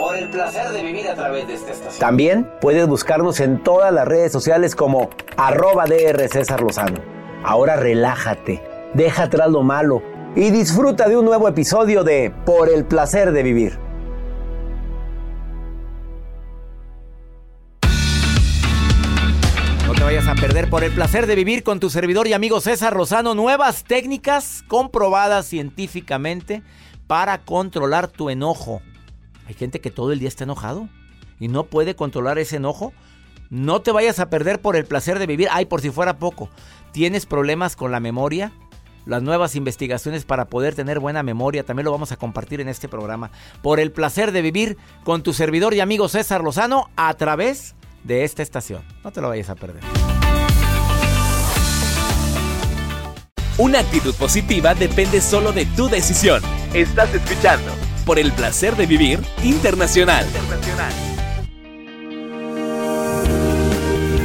Por 0.00 0.16
el 0.16 0.30
placer 0.30 0.70
de 0.70 0.82
vivir 0.82 1.06
a 1.08 1.14
través 1.14 1.46
de 1.46 1.52
esta 1.52 1.72
estación. 1.72 2.00
También 2.00 2.50
puedes 2.62 2.88
buscarnos 2.88 3.38
en 3.38 3.62
todas 3.62 3.92
las 3.92 4.08
redes 4.08 4.32
sociales 4.32 4.74
como 4.74 5.10
arroba 5.36 5.84
DR 5.84 6.26
César 6.26 6.62
Lozano. 6.62 7.02
Ahora 7.44 7.76
relájate, 7.76 8.62
deja 8.94 9.24
atrás 9.24 9.50
lo 9.50 9.62
malo 9.62 10.02
y 10.34 10.48
disfruta 10.52 11.06
de 11.06 11.18
un 11.18 11.26
nuevo 11.26 11.48
episodio 11.48 12.02
de 12.02 12.32
Por 12.46 12.70
el 12.70 12.86
placer 12.86 13.32
de 13.32 13.42
vivir. 13.42 13.78
No 19.86 19.92
te 19.92 20.02
vayas 20.02 20.28
a 20.28 20.34
perder 20.34 20.70
por 20.70 20.82
el 20.82 20.94
placer 20.94 21.26
de 21.26 21.34
vivir 21.34 21.62
con 21.62 21.78
tu 21.78 21.90
servidor 21.90 22.26
y 22.26 22.32
amigo 22.32 22.62
César 22.62 22.96
Lozano 22.96 23.34
nuevas 23.34 23.84
técnicas 23.84 24.64
comprobadas 24.66 25.44
científicamente 25.44 26.62
para 27.06 27.44
controlar 27.44 28.08
tu 28.08 28.30
enojo. 28.30 28.80
Hay 29.50 29.54
gente 29.54 29.80
que 29.80 29.90
todo 29.90 30.12
el 30.12 30.20
día 30.20 30.28
está 30.28 30.44
enojado 30.44 30.88
y 31.40 31.48
no 31.48 31.64
puede 31.64 31.96
controlar 31.96 32.38
ese 32.38 32.58
enojo. 32.58 32.92
No 33.48 33.82
te 33.82 33.90
vayas 33.90 34.20
a 34.20 34.30
perder 34.30 34.60
por 34.60 34.76
el 34.76 34.84
placer 34.84 35.18
de 35.18 35.26
vivir. 35.26 35.48
Ay, 35.50 35.64
por 35.64 35.80
si 35.80 35.90
fuera 35.90 36.18
poco. 36.18 36.48
¿Tienes 36.92 37.26
problemas 37.26 37.74
con 37.74 37.90
la 37.90 37.98
memoria? 37.98 38.52
Las 39.06 39.24
nuevas 39.24 39.56
investigaciones 39.56 40.24
para 40.24 40.44
poder 40.44 40.76
tener 40.76 41.00
buena 41.00 41.24
memoria 41.24 41.64
también 41.64 41.86
lo 41.86 41.90
vamos 41.90 42.12
a 42.12 42.16
compartir 42.16 42.60
en 42.60 42.68
este 42.68 42.88
programa. 42.88 43.32
Por 43.60 43.80
el 43.80 43.90
placer 43.90 44.30
de 44.30 44.40
vivir 44.40 44.76
con 45.02 45.24
tu 45.24 45.32
servidor 45.32 45.74
y 45.74 45.80
amigo 45.80 46.08
César 46.08 46.44
Lozano 46.44 46.88
a 46.94 47.12
través 47.14 47.74
de 48.04 48.22
esta 48.22 48.44
estación. 48.44 48.84
No 49.02 49.10
te 49.10 49.20
lo 49.20 49.30
vayas 49.30 49.50
a 49.50 49.56
perder. 49.56 49.82
Una 53.58 53.80
actitud 53.80 54.14
positiva 54.14 54.76
depende 54.76 55.20
solo 55.20 55.50
de 55.50 55.66
tu 55.66 55.88
decisión. 55.88 56.40
Estás 56.72 57.12
escuchando 57.12 57.89
por 58.10 58.18
el 58.18 58.32
placer 58.32 58.74
de 58.74 58.86
vivir 58.86 59.20
internacional. 59.44 60.26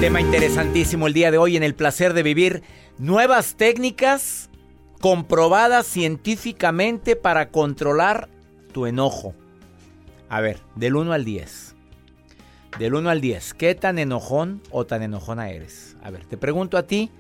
Tema 0.02 0.20
interesantísimo 0.20 1.06
el 1.06 1.14
día 1.14 1.30
de 1.30 1.38
hoy 1.38 1.56
en 1.56 1.62
el 1.62 1.76
placer 1.76 2.16
de 2.16 2.24
vivir. 2.24 2.64
Nuevas 2.98 3.58
técnicas 3.58 4.50
comprobadas 5.02 5.86
científicamente 5.86 7.16
para 7.16 7.50
controlar 7.50 8.28
tu 8.74 8.88
enojo. 8.88 9.36
A 10.30 10.42
ver, 10.42 10.62
del 10.74 10.96
1 10.96 11.14
al 11.14 11.24
10. 11.24 11.76
Del 12.80 12.96
1 12.96 13.08
al 13.08 13.22
10, 13.22 13.54
¿qué 13.54 13.76
tan 13.76 14.00
enojón 14.00 14.64
o 14.72 14.88
tan 14.88 15.04
enojona 15.04 15.52
eres? 15.52 15.96
A 16.02 16.10
ver, 16.10 16.26
te 16.26 16.38
pregunto 16.38 16.80
a 16.80 16.88
ti, 16.88 17.12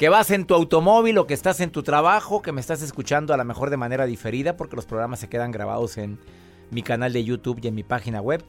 que 0.00 0.08
vas 0.08 0.30
en 0.30 0.46
tu 0.46 0.54
automóvil 0.54 1.18
o 1.18 1.26
que 1.26 1.34
estás 1.34 1.60
en 1.60 1.68
tu 1.68 1.82
trabajo, 1.82 2.40
que 2.40 2.52
me 2.52 2.60
estás 2.62 2.80
escuchando 2.80 3.34
a 3.34 3.36
lo 3.36 3.44
mejor 3.44 3.68
de 3.68 3.76
manera 3.76 4.06
diferida, 4.06 4.56
porque 4.56 4.74
los 4.74 4.86
programas 4.86 5.20
se 5.20 5.28
quedan 5.28 5.50
grabados 5.52 5.98
en 5.98 6.18
mi 6.70 6.80
canal 6.82 7.12
de 7.12 7.22
YouTube 7.22 7.60
y 7.62 7.68
en 7.68 7.74
mi 7.74 7.82
página 7.82 8.22
web. 8.22 8.42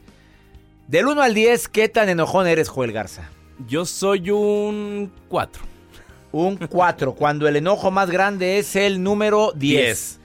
Del 0.87 1.07
1 1.07 1.21
al 1.21 1.33
10, 1.33 1.67
¿qué 1.67 1.89
tan 1.89 2.07
enojón 2.07 2.47
eres, 2.47 2.69
Joel 2.69 2.93
Garza? 2.93 3.29
Yo 3.67 3.83
soy 3.83 4.29
un 4.29 5.11
4. 5.27 5.61
Un 6.31 6.55
4, 6.55 7.15
cuando 7.15 7.49
el 7.49 7.57
enojo 7.57 7.91
más 7.91 8.09
grande 8.09 8.57
es 8.57 8.77
el 8.77 9.03
número 9.03 9.51
10. 9.53 10.21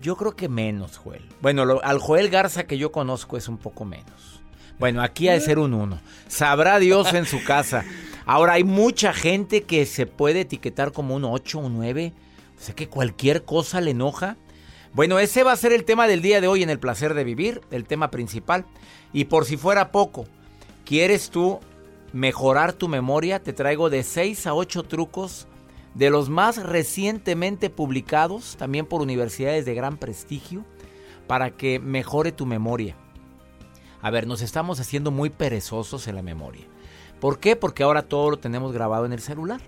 Yo 0.00 0.16
creo 0.16 0.34
que 0.34 0.48
menos, 0.48 0.96
Joel. 0.96 1.28
Bueno, 1.42 1.66
lo- 1.66 1.84
al 1.84 1.98
Joel 1.98 2.30
Garza 2.30 2.64
que 2.64 2.78
yo 2.78 2.90
conozco 2.92 3.36
es 3.36 3.46
un 3.46 3.58
poco 3.58 3.84
menos. 3.84 4.31
Bueno, 4.78 5.02
aquí 5.02 5.28
ha 5.28 5.32
de 5.32 5.40
ser 5.40 5.58
un 5.58 5.74
1. 5.74 6.00
Sabrá 6.28 6.78
Dios 6.78 7.12
en 7.14 7.26
su 7.26 7.42
casa. 7.44 7.84
Ahora, 8.26 8.54
hay 8.54 8.64
mucha 8.64 9.12
gente 9.12 9.62
que 9.62 9.86
se 9.86 10.06
puede 10.06 10.40
etiquetar 10.40 10.92
como 10.92 11.14
un 11.14 11.24
8, 11.24 11.58
un 11.58 11.74
9. 11.74 12.12
O 12.56 12.60
sea 12.64 12.74
que 12.74 12.88
cualquier 12.88 13.44
cosa 13.44 13.80
le 13.80 13.90
enoja. 13.92 14.36
Bueno, 14.92 15.18
ese 15.18 15.42
va 15.42 15.52
a 15.52 15.56
ser 15.56 15.72
el 15.72 15.84
tema 15.84 16.06
del 16.06 16.22
día 16.22 16.40
de 16.40 16.48
hoy 16.48 16.62
en 16.62 16.70
el 16.70 16.78
placer 16.78 17.14
de 17.14 17.24
vivir, 17.24 17.60
el 17.70 17.84
tema 17.84 18.10
principal. 18.10 18.66
Y 19.12 19.24
por 19.24 19.46
si 19.46 19.56
fuera 19.56 19.90
poco, 19.90 20.26
¿quieres 20.84 21.30
tú 21.30 21.60
mejorar 22.12 22.72
tu 22.72 22.88
memoria? 22.88 23.42
Te 23.42 23.52
traigo 23.52 23.90
de 23.90 24.02
6 24.02 24.46
a 24.46 24.54
8 24.54 24.82
trucos 24.84 25.48
de 25.94 26.10
los 26.10 26.28
más 26.28 26.62
recientemente 26.62 27.70
publicados, 27.70 28.56
también 28.56 28.86
por 28.86 29.02
universidades 29.02 29.64
de 29.64 29.74
gran 29.74 29.96
prestigio, 29.96 30.64
para 31.26 31.50
que 31.50 31.78
mejore 31.78 32.32
tu 32.32 32.46
memoria. 32.46 32.96
A 34.02 34.10
ver, 34.10 34.26
nos 34.26 34.42
estamos 34.42 34.80
haciendo 34.80 35.12
muy 35.12 35.30
perezosos 35.30 36.08
en 36.08 36.16
la 36.16 36.22
memoria. 36.22 36.66
¿Por 37.20 37.38
qué? 37.38 37.54
Porque 37.54 37.84
ahora 37.84 38.02
todo 38.02 38.32
lo 38.32 38.36
tenemos 38.36 38.72
grabado 38.72 39.06
en 39.06 39.12
el 39.12 39.20
celular. 39.20 39.60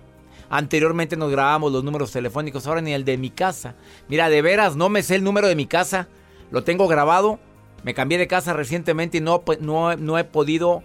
Anteriormente 0.49 1.15
nos 1.15 1.31
grabábamos 1.31 1.71
los 1.71 1.85
números 1.85 2.11
telefónicos, 2.11 2.67
ahora 2.67 2.81
ni 2.81 2.91
el 2.91 3.05
de 3.05 3.17
mi 3.17 3.29
casa. 3.29 3.75
Mira, 4.09 4.29
de 4.29 4.41
veras, 4.41 4.75
no 4.75 4.89
me 4.89 5.03
sé 5.03 5.15
el 5.15 5.23
número 5.23 5.47
de 5.47 5.55
mi 5.55 5.65
casa. 5.65 6.09
Lo 6.51 6.65
tengo 6.65 6.89
grabado. 6.89 7.39
Me 7.83 7.93
cambié 7.93 8.17
de 8.17 8.27
casa 8.27 8.51
recientemente 8.51 9.19
y 9.19 9.21
no, 9.21 9.41
pues, 9.41 9.61
no, 9.61 9.95
no 9.95 10.17
he 10.17 10.25
podido, 10.25 10.83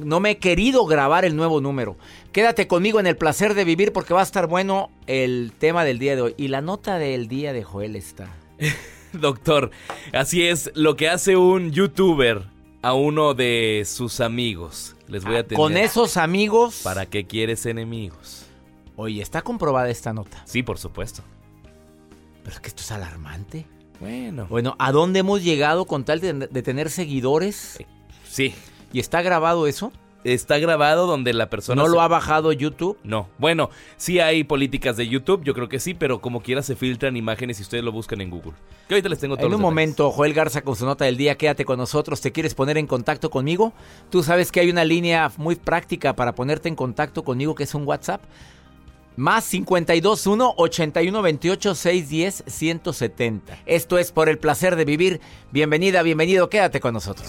no 0.00 0.18
me 0.18 0.30
he 0.30 0.38
querido 0.38 0.84
grabar 0.84 1.24
el 1.24 1.36
nuevo 1.36 1.60
número. 1.60 1.96
Quédate 2.32 2.66
conmigo 2.66 2.98
en 2.98 3.06
el 3.06 3.16
placer 3.16 3.54
de 3.54 3.64
vivir 3.64 3.92
porque 3.92 4.12
va 4.12 4.20
a 4.20 4.24
estar 4.24 4.48
bueno 4.48 4.90
el 5.06 5.52
tema 5.56 5.84
del 5.84 6.00
día 6.00 6.16
de 6.16 6.22
hoy. 6.22 6.34
Y 6.36 6.48
la 6.48 6.62
nota 6.62 6.98
del 6.98 7.28
día 7.28 7.52
de 7.52 7.62
Joel 7.62 7.94
está. 7.94 8.28
Doctor, 9.12 9.70
así 10.12 10.42
es 10.42 10.70
lo 10.74 10.96
que 10.96 11.08
hace 11.08 11.36
un 11.36 11.70
youtuber 11.70 12.51
a 12.82 12.94
uno 12.94 13.34
de 13.34 13.84
sus 13.86 14.20
amigos. 14.20 14.96
Les 15.08 15.24
voy 15.24 15.36
a 15.36 15.42
tener. 15.46 15.54
Ah, 15.54 15.62
Con 15.62 15.76
esos 15.76 16.16
amigos. 16.16 16.80
¿Para 16.82 17.06
qué 17.06 17.26
quieres 17.26 17.64
enemigos? 17.66 18.46
Oye, 18.96 19.22
está 19.22 19.42
comprobada 19.42 19.88
esta 19.88 20.12
nota. 20.12 20.42
Sí, 20.46 20.62
por 20.62 20.78
supuesto. 20.78 21.22
Pero 22.42 22.56
es 22.56 22.60
que 22.60 22.68
esto 22.68 22.82
es 22.82 22.90
alarmante. 22.92 23.66
Bueno. 24.00 24.46
Bueno, 24.50 24.74
¿a 24.78 24.90
dónde 24.92 25.20
hemos 25.20 25.42
llegado 25.42 25.84
con 25.86 26.04
tal 26.04 26.20
de, 26.20 26.32
de 26.34 26.62
tener 26.62 26.90
seguidores? 26.90 27.78
Sí. 28.28 28.54
¿Y 28.92 29.00
está 29.00 29.22
grabado 29.22 29.66
eso? 29.66 29.92
Está 30.24 30.58
grabado 30.58 31.06
donde 31.06 31.32
la 31.32 31.48
persona... 31.50 31.82
¿No 31.82 31.88
se- 31.88 31.94
lo 31.94 32.00
ha 32.00 32.08
bajado 32.08 32.52
YouTube? 32.52 32.98
No. 33.04 33.28
Bueno, 33.38 33.70
sí 33.96 34.20
hay 34.20 34.44
políticas 34.44 34.96
de 34.96 35.08
YouTube, 35.08 35.42
yo 35.44 35.54
creo 35.54 35.68
que 35.68 35.80
sí, 35.80 35.94
pero 35.94 36.20
como 36.20 36.42
quiera 36.42 36.62
se 36.62 36.76
filtran 36.76 37.16
imágenes 37.16 37.56
si 37.56 37.62
ustedes 37.64 37.82
lo 37.84 37.92
buscan 37.92 38.20
en 38.20 38.30
Google. 38.30 38.52
Que 38.88 38.94
ahorita 38.94 39.08
les 39.08 39.18
tengo 39.18 39.36
todos 39.36 39.46
En 39.46 39.54
un 39.54 39.58
detalles. 39.58 39.62
momento, 39.70 40.10
Joel 40.10 40.34
Garza 40.34 40.62
con 40.62 40.76
su 40.76 40.84
nota 40.86 41.04
del 41.04 41.16
día, 41.16 41.36
quédate 41.36 41.64
con 41.64 41.78
nosotros. 41.78 42.20
¿Te 42.20 42.32
quieres 42.32 42.54
poner 42.54 42.78
en 42.78 42.86
contacto 42.86 43.30
conmigo? 43.30 43.72
Tú 44.10 44.22
sabes 44.22 44.52
que 44.52 44.60
hay 44.60 44.70
una 44.70 44.84
línea 44.84 45.30
muy 45.36 45.56
práctica 45.56 46.14
para 46.14 46.34
ponerte 46.34 46.68
en 46.68 46.76
contacto 46.76 47.24
conmigo, 47.24 47.54
que 47.54 47.64
es 47.64 47.74
un 47.74 47.86
WhatsApp. 47.86 48.22
Más 49.14 49.46
521 49.50 50.54
81 50.56 51.22
28 51.22 51.74
610 51.74 52.44
170. 52.46 53.58
Esto 53.66 53.98
es 53.98 54.10
por 54.10 54.30
el 54.30 54.38
placer 54.38 54.74
de 54.74 54.86
vivir. 54.86 55.20
Bienvenida, 55.50 56.02
bienvenido, 56.02 56.48
quédate 56.48 56.80
con 56.80 56.94
nosotros. 56.94 57.28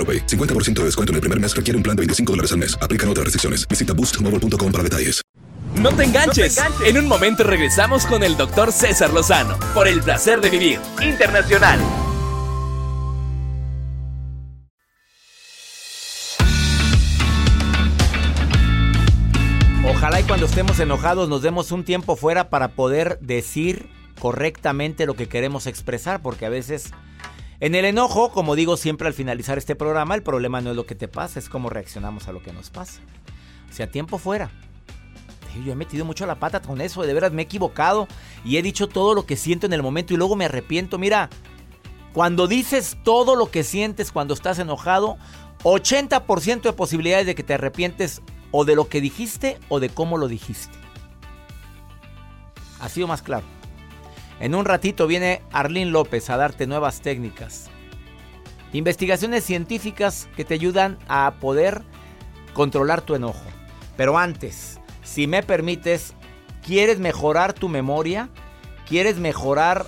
AroPay. 0.00 0.26
50% 0.26 0.80
de 0.80 0.84
descuento 0.86 1.12
en 1.12 1.16
el 1.16 1.20
primer 1.20 1.38
mes 1.38 1.54
requiere 1.54 1.76
un 1.76 1.82
plan 1.82 1.94
de 1.94 2.00
25 2.00 2.32
dólares 2.32 2.52
al 2.52 2.58
mes. 2.58 2.78
Aplican 2.80 3.08
otras 3.10 3.24
restricciones. 3.24 3.68
Visita 3.68 3.92
boostmobile.com 3.92 4.72
para 4.72 4.82
detalles. 4.82 5.20
No 5.76 5.92
te 5.92 6.04
enganches. 6.04 6.58
En 6.84 6.98
un 6.98 7.06
momento 7.06 7.44
regresamos 7.44 8.04
con 8.04 8.22
el 8.22 8.36
doctor 8.36 8.72
César 8.72 9.12
Lozano 9.12 9.58
por 9.72 9.86
el 9.86 10.02
placer 10.02 10.40
de 10.40 10.50
vivir 10.50 10.80
internacional. 11.00 11.80
Ojalá 19.88 20.20
y 20.20 20.24
cuando 20.24 20.46
estemos 20.46 20.78
enojados 20.80 21.28
nos 21.28 21.42
demos 21.42 21.72
un 21.72 21.84
tiempo 21.84 22.16
fuera 22.16 22.50
para 22.50 22.68
poder 22.68 23.18
decir 23.20 23.88
correctamente 24.18 25.06
lo 25.06 25.14
que 25.14 25.28
queremos 25.28 25.66
expresar, 25.66 26.20
porque 26.20 26.46
a 26.46 26.50
veces 26.50 26.90
en 27.60 27.74
el 27.74 27.84
enojo, 27.84 28.32
como 28.32 28.56
digo 28.56 28.78
siempre 28.78 29.06
al 29.06 29.14
finalizar 29.14 29.58
este 29.58 29.76
programa, 29.76 30.14
el 30.14 30.22
problema 30.22 30.62
no 30.62 30.70
es 30.70 30.76
lo 30.76 30.86
que 30.86 30.94
te 30.94 31.08
pasa, 31.08 31.38
es 31.38 31.50
cómo 31.50 31.68
reaccionamos 31.68 32.26
a 32.26 32.32
lo 32.32 32.42
que 32.42 32.52
nos 32.52 32.70
pasa. 32.70 33.00
O 33.70 33.72
sea, 33.72 33.90
tiempo 33.90 34.16
fuera. 34.16 34.50
Yo 35.64 35.72
he 35.72 35.76
metido 35.76 36.04
mucho 36.04 36.26
la 36.26 36.36
pata 36.36 36.62
con 36.62 36.80
eso, 36.80 37.02
de 37.02 37.12
veras 37.12 37.32
me 37.32 37.42
he 37.42 37.44
equivocado 37.44 38.08
y 38.44 38.56
he 38.56 38.62
dicho 38.62 38.88
todo 38.88 39.14
lo 39.14 39.26
que 39.26 39.36
siento 39.36 39.66
en 39.66 39.72
el 39.72 39.82
momento 39.82 40.14
y 40.14 40.16
luego 40.16 40.36
me 40.36 40.46
arrepiento. 40.46 40.96
Mira, 40.96 41.28
cuando 42.14 42.46
dices 42.46 42.96
todo 43.04 43.36
lo 43.36 43.50
que 43.50 43.62
sientes 43.62 44.10
cuando 44.10 44.32
estás 44.32 44.58
enojado, 44.58 45.18
80% 45.64 46.62
de 46.62 46.72
posibilidades 46.72 47.26
de 47.26 47.34
que 47.34 47.42
te 47.42 47.54
arrepientes 47.54 48.22
o 48.52 48.64
de 48.64 48.74
lo 48.74 48.88
que 48.88 49.00
dijiste 49.00 49.58
o 49.68 49.80
de 49.80 49.90
cómo 49.90 50.16
lo 50.16 50.28
dijiste. 50.28 50.78
Ha 52.80 52.88
sido 52.88 53.06
más 53.06 53.20
claro. 53.20 53.44
En 54.40 54.54
un 54.54 54.64
ratito 54.64 55.06
viene 55.06 55.42
Arlín 55.52 55.92
López 55.92 56.30
a 56.30 56.38
darte 56.38 56.66
nuevas 56.66 57.02
técnicas. 57.02 57.68
Investigaciones 58.72 59.44
científicas 59.44 60.28
que 60.34 60.46
te 60.46 60.54
ayudan 60.54 60.98
a 61.08 61.34
poder 61.40 61.82
controlar 62.54 63.02
tu 63.02 63.14
enojo. 63.14 63.44
Pero 63.98 64.16
antes, 64.16 64.80
si 65.02 65.26
me 65.26 65.42
permites, 65.42 66.14
¿quieres 66.64 66.98
mejorar 66.98 67.52
tu 67.52 67.68
memoria? 67.68 68.30
¿Quieres 68.88 69.18
mejorar 69.18 69.86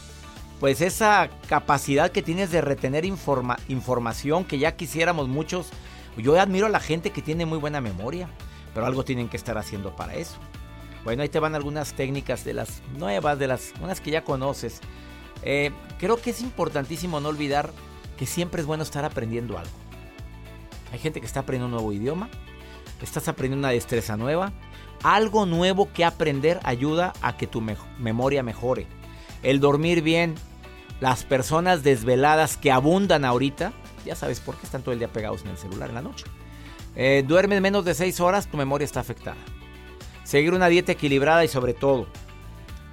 pues 0.60 0.80
esa 0.80 1.30
capacidad 1.48 2.12
que 2.12 2.22
tienes 2.22 2.50
de 2.50 2.60
retener 2.60 3.04
informa- 3.04 3.58
información 3.68 4.44
que 4.44 4.58
ya 4.58 4.76
quisiéramos 4.76 5.28
muchos? 5.28 5.70
Yo 6.18 6.38
admiro 6.38 6.66
a 6.66 6.70
la 6.70 6.78
gente 6.80 7.10
que 7.10 7.22
tiene 7.22 7.46
muy 7.46 7.58
buena 7.58 7.80
memoria, 7.80 8.28
pero 8.74 8.84
algo 8.84 9.02
tienen 9.02 9.28
que 9.30 9.38
estar 9.38 9.56
haciendo 9.56 9.96
para 9.96 10.14
eso. 10.14 10.36
Bueno, 11.04 11.22
ahí 11.22 11.28
te 11.28 11.40
van 11.40 11.54
algunas 11.54 11.94
técnicas 11.94 12.44
de 12.44 12.54
las 12.54 12.82
nuevas, 12.96 13.38
de 13.38 13.48
las 13.48 13.72
unas 13.82 14.00
que 14.00 14.10
ya 14.12 14.22
conoces. 14.24 14.80
Eh, 15.42 15.72
creo 15.98 16.16
que 16.20 16.30
es 16.30 16.40
importantísimo 16.42 17.18
no 17.20 17.28
olvidar 17.28 17.72
que 18.16 18.26
siempre 18.26 18.60
es 18.60 18.66
bueno 18.66 18.84
estar 18.84 19.04
aprendiendo 19.04 19.58
algo. 19.58 19.72
Hay 20.92 20.98
gente 20.98 21.20
que 21.20 21.26
está 21.26 21.40
aprendiendo 21.40 21.66
un 21.76 21.82
nuevo 21.82 21.92
idioma, 21.92 22.28
estás 23.02 23.26
aprendiendo 23.26 23.66
una 23.66 23.72
destreza 23.74 24.16
nueva. 24.16 24.52
Algo 25.02 25.46
nuevo 25.46 25.92
que 25.92 26.04
aprender 26.04 26.60
ayuda 26.62 27.12
a 27.22 27.36
que 27.36 27.48
tu 27.48 27.60
me- 27.60 27.76
memoria 27.98 28.44
mejore. 28.44 28.86
El 29.42 29.58
dormir 29.58 30.02
bien, 30.02 30.36
las 31.00 31.24
personas 31.24 31.82
desveladas 31.82 32.56
que 32.56 32.70
abundan 32.70 33.24
ahorita, 33.24 33.72
ya 34.04 34.14
sabes 34.14 34.38
por 34.38 34.54
qué 34.56 34.66
están 34.66 34.82
todo 34.82 34.92
el 34.92 35.00
día 35.00 35.08
pegados 35.12 35.42
en 35.42 35.48
el 35.48 35.58
celular 35.58 35.88
en 35.88 35.96
la 35.96 36.02
noche. 36.02 36.26
Eh, 36.94 37.24
duermes 37.26 37.60
menos 37.60 37.84
de 37.84 37.94
6 37.94 38.20
horas, 38.20 38.46
tu 38.46 38.56
memoria 38.56 38.84
está 38.84 39.00
afectada. 39.00 39.38
Seguir 40.24 40.54
una 40.54 40.68
dieta 40.68 40.92
equilibrada 40.92 41.44
y 41.44 41.48
sobre 41.48 41.74
todo, 41.74 42.06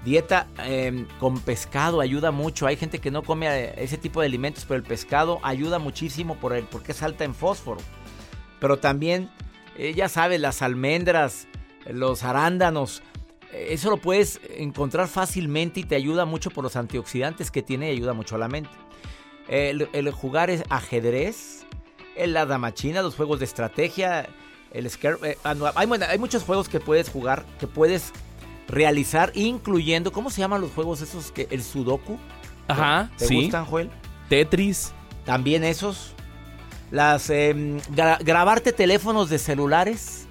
dieta 0.03 0.47
eh, 0.63 1.05
con 1.19 1.39
pescado 1.39 2.01
ayuda 2.01 2.31
mucho. 2.31 2.67
Hay 2.67 2.75
gente 2.75 2.99
que 2.99 3.11
no 3.11 3.23
come 3.23 3.47
eh, 3.47 3.73
ese 3.77 3.97
tipo 3.97 4.21
de 4.21 4.27
alimentos, 4.27 4.65
pero 4.67 4.77
el 4.77 4.83
pescado 4.83 5.39
ayuda 5.43 5.79
muchísimo 5.79 6.35
por 6.35 6.53
el, 6.53 6.65
porque 6.65 6.93
es 6.93 7.03
alta 7.03 7.23
en 7.23 7.35
fósforo. 7.35 7.79
Pero 8.59 8.79
también, 8.79 9.29
eh, 9.77 9.93
ya 9.95 10.09
sabes, 10.09 10.39
las 10.39 10.61
almendras, 10.61 11.47
los 11.89 12.23
arándanos, 12.23 13.01
eh, 13.51 13.67
eso 13.71 13.89
lo 13.89 13.97
puedes 13.97 14.39
encontrar 14.55 15.07
fácilmente 15.07 15.79
y 15.81 15.83
te 15.83 15.95
ayuda 15.95 16.25
mucho 16.25 16.51
por 16.51 16.63
los 16.63 16.75
antioxidantes 16.75 17.51
que 17.51 17.61
tiene 17.61 17.89
y 17.89 17.95
ayuda 17.95 18.13
mucho 18.13 18.35
a 18.35 18.39
la 18.39 18.47
mente. 18.47 18.71
El, 19.47 19.89
el 19.93 20.11
jugar 20.11 20.49
es 20.49 20.63
ajedrez, 20.69 21.65
la 22.15 22.45
damachina, 22.45 23.01
los 23.01 23.15
juegos 23.15 23.39
de 23.39 23.45
estrategia, 23.45 24.29
el 24.71 24.89
scare, 24.89 25.17
eh, 25.23 25.37
ah, 25.43 25.55
hay, 25.75 26.17
muchos 26.19 26.43
juegos 26.43 26.69
que 26.69 26.79
puedes 26.79 27.09
jugar, 27.09 27.45
que 27.59 27.67
puedes 27.67 28.11
realizar, 28.67 29.31
incluyendo, 29.33 30.11
¿cómo 30.11 30.29
se 30.29 30.41
llaman 30.41 30.61
los 30.61 30.71
juegos 30.71 31.01
esos? 31.01 31.31
que 31.31 31.47
El 31.49 31.63
sudoku. 31.63 32.17
Ajá, 32.67 33.09
¿Te 33.17 33.25
sí. 33.25 33.41
gustan, 33.41 33.65
Joel? 33.65 33.89
Tetris. 34.29 34.93
También 35.25 35.63
esos. 35.63 36.13
Las 36.91 37.29
gra- 37.29 38.17
grabarte 38.23 38.71
teléfonos 38.71 39.29
de 39.29 39.39
celulares. 39.39 40.27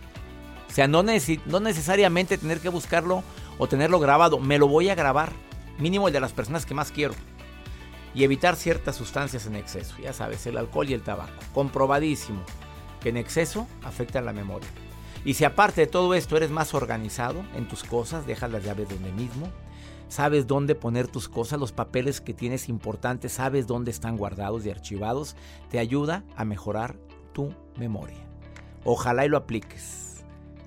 O 0.69 0.73
sea, 0.73 0.87
no, 0.87 1.03
necesi- 1.03 1.41
no 1.47 1.61
necesariamente 1.61 2.39
tener 2.39 2.61
que 2.61 2.69
buscarlo 2.69 3.23
o 3.59 3.67
tenerlo 3.69 3.99
grabado. 3.99 4.39
Me 4.39 4.59
lo 4.59 4.69
voy 4.69 4.89
a 4.89 4.95
grabar. 4.95 5.33
Mínimo 5.79 6.07
el 6.09 6.15
de 6.15 6.21
las 6.21 6.33
personas 6.33 6.65
que 6.67 6.75
más 6.75 6.93
quiero. 6.93 7.15
Y 8.15 8.25
evitar 8.25 8.57
ciertas 8.57 8.97
sustancias 8.97 9.47
en 9.47 9.57
exceso. 9.57 9.97
Ya 10.03 10.13
sabes, 10.13 10.47
el 10.47 10.59
alcohol 10.59 10.89
y 10.89 10.95
el 10.95 11.03
tabaco. 11.03 11.33
Comprobadísimo 11.55 12.41
que 13.01 13.11
en 13.11 13.17
exceso 13.17 13.67
afectan 13.83 14.25
la 14.25 14.33
memoria. 14.33 14.69
Y 15.25 15.35
si 15.35 15.45
aparte 15.45 15.83
de 15.83 15.87
todo 15.87 16.15
esto 16.15 16.37
eres 16.37 16.51
más 16.51 16.75
organizado 16.75 17.45
en 17.55 17.69
tus 17.69 17.85
cosas, 17.85 18.27
dejas 18.27 18.51
las 18.51 18.65
llaves 18.65 18.89
donde 18.89 19.13
mismo, 19.13 19.49
sabes 20.09 20.47
dónde 20.47 20.75
poner 20.75 21.09
tus 21.09 21.29
cosas, 21.29 21.61
los 21.61 21.73
papeles 21.73 22.21
que 22.21 22.35
tienes 22.35 22.69
importantes, 22.69 23.33
sabes 23.33 23.67
dónde 23.67 23.91
están 23.91 24.17
guardados 24.17 24.65
y 24.65 24.71
archivados, 24.71 25.37
te 25.71 25.79
ayuda 25.79 26.25
a 26.37 26.45
mejorar 26.45 26.97
tu 27.33 27.53
memoria. 27.77 28.19
Ojalá 28.85 29.27
y 29.27 29.29
lo 29.29 29.37
apliques 29.37 30.08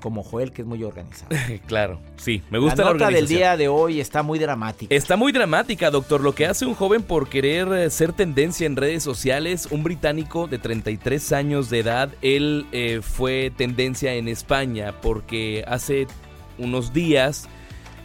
como 0.02 0.24
Joel, 0.24 0.52
que 0.52 0.64
es 0.64 0.68
muy 0.68 0.84
organizado. 0.84 1.34
claro, 1.68 2.02
sí, 2.18 2.42
me 2.50 2.60
gusta 2.60 2.84
la, 2.84 2.92
nota 2.92 3.10
del 3.10 3.28
día 3.28 3.56
de 3.56 3.70
hoy 3.70 4.02
está 4.02 4.24
muy 4.24 4.40
dramática. 4.40 4.94
Está 4.94 5.16
muy 5.16 5.32
dramática, 5.32 5.90
doctor. 5.90 6.20
Lo 6.20 6.36
que 6.36 6.46
hace 6.46 6.66
un 6.66 6.74
joven 6.74 7.04
por 7.04 7.30
querer 7.30 7.72
eh, 7.72 7.90
ser 7.90 8.12
tendencia 8.12 8.68
en 8.68 8.76
redes 8.76 9.04
sociales, 9.04 9.70
un 9.72 9.84
británico 9.84 10.48
de 10.48 10.60
33 10.60 11.32
años 11.32 11.70
de 11.70 11.80
edad, 11.80 12.10
él 12.22 12.66
eh, 12.74 13.00
fue 13.02 13.52
tendencia 13.56 14.14
en 14.16 14.28
España 14.28 14.94
porque 15.02 15.64
hace 15.68 16.08
unos 16.58 16.92
días 16.92 17.48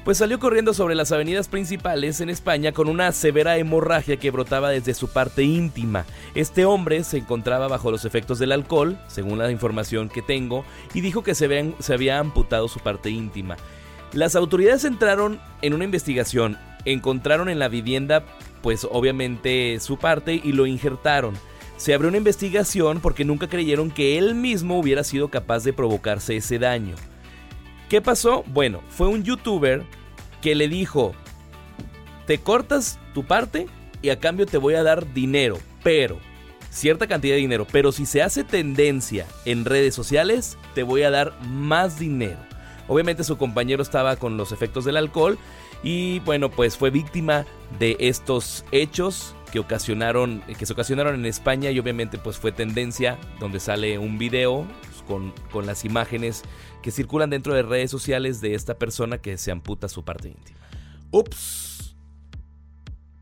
pues 0.06 0.18
salió 0.18 0.38
corriendo 0.38 0.72
sobre 0.72 0.94
las 0.94 1.10
avenidas 1.10 1.48
principales 1.48 2.20
en 2.20 2.30
España 2.30 2.70
con 2.70 2.88
una 2.88 3.10
severa 3.10 3.58
hemorragia 3.58 4.18
que 4.18 4.30
brotaba 4.30 4.70
desde 4.70 4.94
su 4.94 5.08
parte 5.08 5.42
íntima. 5.42 6.04
Este 6.36 6.64
hombre 6.64 7.02
se 7.02 7.18
encontraba 7.18 7.66
bajo 7.66 7.90
los 7.90 8.04
efectos 8.04 8.38
del 8.38 8.52
alcohol, 8.52 8.96
según 9.08 9.38
la 9.38 9.50
información 9.50 10.08
que 10.08 10.22
tengo, 10.22 10.64
y 10.94 11.00
dijo 11.00 11.25
que 11.25 11.34
se, 11.34 11.75
se 11.80 11.92
había 11.92 12.20
amputado 12.20 12.68
su 12.68 12.78
parte 12.78 13.10
íntima. 13.10 13.56
Las 14.12 14.36
autoridades 14.36 14.84
entraron 14.84 15.40
en 15.60 15.75
una 15.75 15.82
investigación, 15.82 16.56
encontraron 16.84 17.48
en 17.48 17.58
la 17.58 17.66
vivienda 17.66 18.25
pues 18.62 18.86
obviamente 18.88 19.76
su 19.80 19.96
parte 19.96 20.40
y 20.40 20.52
lo 20.52 20.66
injertaron. 20.66 21.34
Se 21.78 21.94
abrió 21.94 22.10
una 22.10 22.18
investigación 22.18 23.00
porque 23.00 23.25
nunca 23.25 23.48
creyeron 23.48 23.90
que 23.90 24.18
él 24.18 24.36
mismo 24.36 24.78
hubiera 24.78 25.02
sido 25.02 25.30
capaz 25.30 25.64
de 25.64 25.72
provocarse 25.72 26.36
ese 26.36 26.60
daño. 26.60 26.94
¿Qué 27.88 28.00
pasó? 28.00 28.42
Bueno, 28.48 28.80
fue 28.88 29.06
un 29.06 29.22
youtuber 29.22 29.84
que 30.42 30.54
le 30.54 30.68
dijo, 30.68 31.14
te 32.26 32.38
cortas 32.38 32.98
tu 33.14 33.24
parte 33.24 33.66
y 34.02 34.10
a 34.10 34.18
cambio 34.18 34.46
te 34.46 34.58
voy 34.58 34.74
a 34.74 34.82
dar 34.82 35.12
dinero, 35.14 35.58
pero 35.84 36.18
cierta 36.70 37.06
cantidad 37.06 37.34
de 37.34 37.40
dinero, 37.40 37.66
pero 37.70 37.92
si 37.92 38.04
se 38.04 38.22
hace 38.22 38.42
tendencia 38.42 39.26
en 39.44 39.64
redes 39.64 39.94
sociales, 39.94 40.58
te 40.74 40.82
voy 40.82 41.02
a 41.02 41.10
dar 41.10 41.32
más 41.48 41.98
dinero. 41.98 42.38
Obviamente 42.88 43.24
su 43.24 43.36
compañero 43.36 43.82
estaba 43.82 44.16
con 44.16 44.36
los 44.36 44.52
efectos 44.52 44.84
del 44.84 44.96
alcohol 44.96 45.38
y 45.82 46.18
bueno, 46.20 46.50
pues 46.50 46.76
fue 46.76 46.90
víctima 46.90 47.46
de 47.78 47.96
estos 48.00 48.64
hechos 48.72 49.34
que 49.52 49.60
ocasionaron 49.60 50.42
que 50.58 50.66
se 50.66 50.72
ocasionaron 50.72 51.14
en 51.14 51.26
España 51.26 51.70
y 51.70 51.78
obviamente 51.78 52.18
pues 52.18 52.36
fue 52.36 52.50
tendencia 52.50 53.16
donde 53.38 53.60
sale 53.60 53.98
un 53.98 54.18
video 54.18 54.66
con, 55.06 55.32
con 55.50 55.66
las 55.66 55.84
imágenes 55.84 56.42
que 56.82 56.90
circulan 56.90 57.30
dentro 57.30 57.54
de 57.54 57.62
redes 57.62 57.90
sociales 57.90 58.40
de 58.40 58.54
esta 58.54 58.78
persona 58.78 59.18
que 59.18 59.38
se 59.38 59.50
amputa 59.50 59.88
su 59.88 60.04
parte 60.04 60.28
íntima. 60.28 60.58
Ups. 61.10 61.96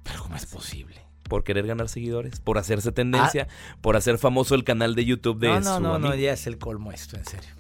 Pero 0.03 0.23
¿cómo 0.23 0.37
es 0.37 0.47
posible? 0.47 1.03
Por 1.29 1.45
querer 1.45 1.67
ganar 1.67 1.89
seguidores, 1.89 2.41
por 2.41 2.59
hacerse 2.59 2.93
tendencia, 2.93 3.49
ah. 3.49 3.77
por 3.81 3.97
hacer 3.97 4.19
famoso 4.19 4.55
el 4.55 4.65
canal 4.65 4.95
de 4.95 5.05
YouTube 5.05 5.39
de 5.39 5.49
No, 5.49 5.61
no, 5.61 5.81
no, 5.81 5.99
no, 5.99 6.15
ya 6.15 6.33
es 6.33 6.47
el 6.47 6.59
colmo 6.59 6.93
esto, 6.93 7.17
en 7.17 7.25
serio. 7.25 7.51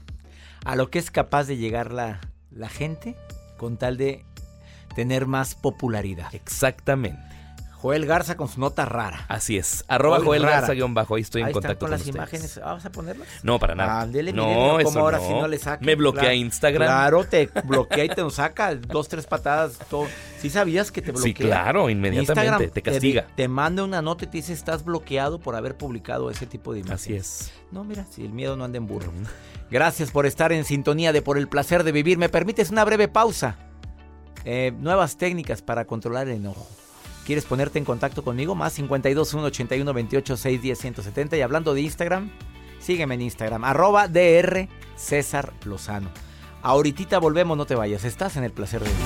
A 0.65 0.77
lo 0.77 0.91
que 0.91 0.99
es 0.99 1.11
capaz 1.11 1.45
de 1.45 1.57
llegar 1.57 1.93
la, 1.93 2.21
la 2.51 2.69
gente 2.69 3.17
con 3.57 3.77
tal 3.77 3.97
de 3.97 4.25
tener 4.95 5.27
más 5.27 5.55
popularidad. 5.55 6.35
Exactamente. 6.35 7.35
Joel 7.85 8.07
Garza 8.07 8.35
con 8.35 8.49
su 8.49 8.61
nota 8.61 8.87
rara. 8.87 9.27
Así 9.29 9.59
es. 9.59 9.85
Arroba 9.89 10.19
Joel, 10.19 10.41
Garza 10.41 10.73
guion 10.73 10.95
bajo. 10.95 11.17
Ahí 11.17 11.21
estoy 11.21 11.43
en 11.43 11.53
contacto 11.53 11.81
con, 11.81 11.91
las 11.91 12.07
imágenes. 12.07 12.59
¿Vamos 12.59 12.83
a 12.87 12.91
ponerlas? 12.91 13.29
No, 13.43 13.59
para 13.59 13.75
nada. 13.75 14.01
Ándele, 14.01 14.33
no, 14.33 14.81
eso 14.81 14.99
ahora 14.99 15.21
si 15.21 15.29
no 15.29 15.47
le 15.47 15.59
saca. 15.59 15.85
Me 15.85 15.95
bloquea 15.95 16.33
Instagram. 16.33 16.89
Claro, 16.89 17.25
te 17.25 17.51
bloquea 17.65 18.07
y 18.07 18.09
te 18.09 18.23
nos 18.23 18.37
saca 18.37 18.75
dos, 18.75 19.07
tres 19.09 19.27
patadas. 19.27 19.79
Todo. 19.91 20.07
¿Sí 20.41 20.49
sabías 20.49 20.91
que 20.91 21.03
te 21.03 21.13
bloquea? 21.13 21.25
Sí, 21.25 21.35
claro, 21.35 21.91
inmediatamente. 21.91 22.69
te 22.69 22.81
castiga. 22.81 23.27
Te, 23.37 23.49
manda 23.49 23.85
una 23.85 24.01
nota 24.01 24.25
y 24.25 24.29
te 24.29 24.39
dice 24.39 24.55
estás 24.55 24.83
bloqueado 24.83 25.39
por 25.39 25.55
haber 25.55 25.77
publicado 25.77 26.31
ese 26.31 26.47
tipo 26.47 26.73
de 26.73 26.79
imágenes. 26.79 27.03
Así 27.03 27.13
es. 27.13 27.53
No, 27.71 27.85
mira, 27.85 28.07
si 28.11 28.25
el 28.25 28.33
miedo 28.33 28.57
no 28.57 28.65
anda 28.65 28.79
en 28.79 28.87
burro. 28.87 29.13
Gracias 29.71 30.11
por 30.11 30.25
estar 30.25 30.53
en 30.53 30.65
sintonía 30.65 31.13
de 31.13 31.21
Por 31.21 31.37
el 31.37 31.49
Placer 31.49 31.85
de 31.85 31.93
Vivir. 31.93 32.17
¿Me 32.17 32.31
permites 32.31 32.71
una 32.71 32.83
breve 32.87 33.09
pausa? 33.09 33.59
Eh, 34.47 34.73
nuevas 34.79 35.19
técnicas 35.19 35.61
para 35.61 35.85
controlar 35.85 36.29
el 36.29 36.37
enojo. 36.37 36.67
¿Quieres 37.25 37.45
ponerte 37.47 37.79
en 37.79 37.85
contacto 37.85 38.23
conmigo? 38.23 38.55
Más 38.55 38.75
52 38.75 39.35
1 39.35 39.45
81 39.45 39.93
28 39.93 40.37
6 40.37 40.63
10 40.63 40.79
170. 40.79 41.37
Y 41.37 41.41
hablando 41.41 41.73
de 41.73 41.81
Instagram, 41.81 42.31
sígueme 42.79 43.15
en 43.15 43.23
Instagram, 43.23 43.65
arroba 43.65 44.09
DR 44.09 44.69
César 44.97 45.53
Lozano. 45.65 46.11
Ahorita 46.63 47.19
volvemos, 47.19 47.57
no 47.57 47.67
te 47.67 47.75
vayas. 47.75 48.05
Estás 48.05 48.37
en 48.37 48.45
el 48.45 48.53
placer 48.53 48.83
de 48.83 48.91
vivir. 48.91 49.05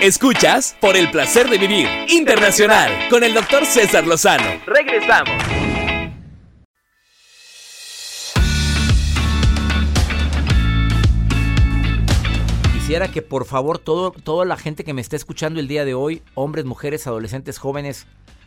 Escuchas 0.00 0.76
por 0.80 0.96
el 0.96 1.10
placer 1.10 1.50
de 1.50 1.58
vivir 1.58 1.88
internacional 2.08 3.08
con 3.10 3.24
el 3.24 3.34
doctor 3.34 3.66
César 3.66 4.06
Lozano. 4.06 4.44
Regresamos. 4.64 5.67
Quisiera 12.88 13.12
que 13.12 13.20
por 13.20 13.44
favor 13.44 13.78
todo, 13.78 14.12
toda 14.12 14.46
la 14.46 14.56
gente 14.56 14.82
que 14.82 14.94
me 14.94 15.02
está 15.02 15.14
escuchando 15.14 15.60
el 15.60 15.68
día 15.68 15.84
de 15.84 15.92
hoy, 15.92 16.22
hombres, 16.32 16.64
mujeres, 16.64 17.06
adolescentes, 17.06 17.58
jóvenes, 17.58 18.06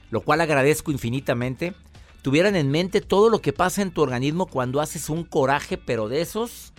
lo 0.09 0.21
cual 0.21 0.41
agradezco 0.41 0.91
infinitamente, 0.91 1.75
tuvieran 2.23 2.55
en 2.55 2.71
mente 2.71 3.01
todo 3.01 3.29
lo 3.29 3.39
que 3.39 3.53
pasa 3.53 3.83
en 3.83 3.91
tu 3.91 4.01
organismo 4.01 4.47
cuando 4.47 4.81
haces 4.81 5.11
un 5.11 5.25
coraje, 5.25 5.77
pero 5.77 6.09
de 6.09 6.21
esos 6.21 6.73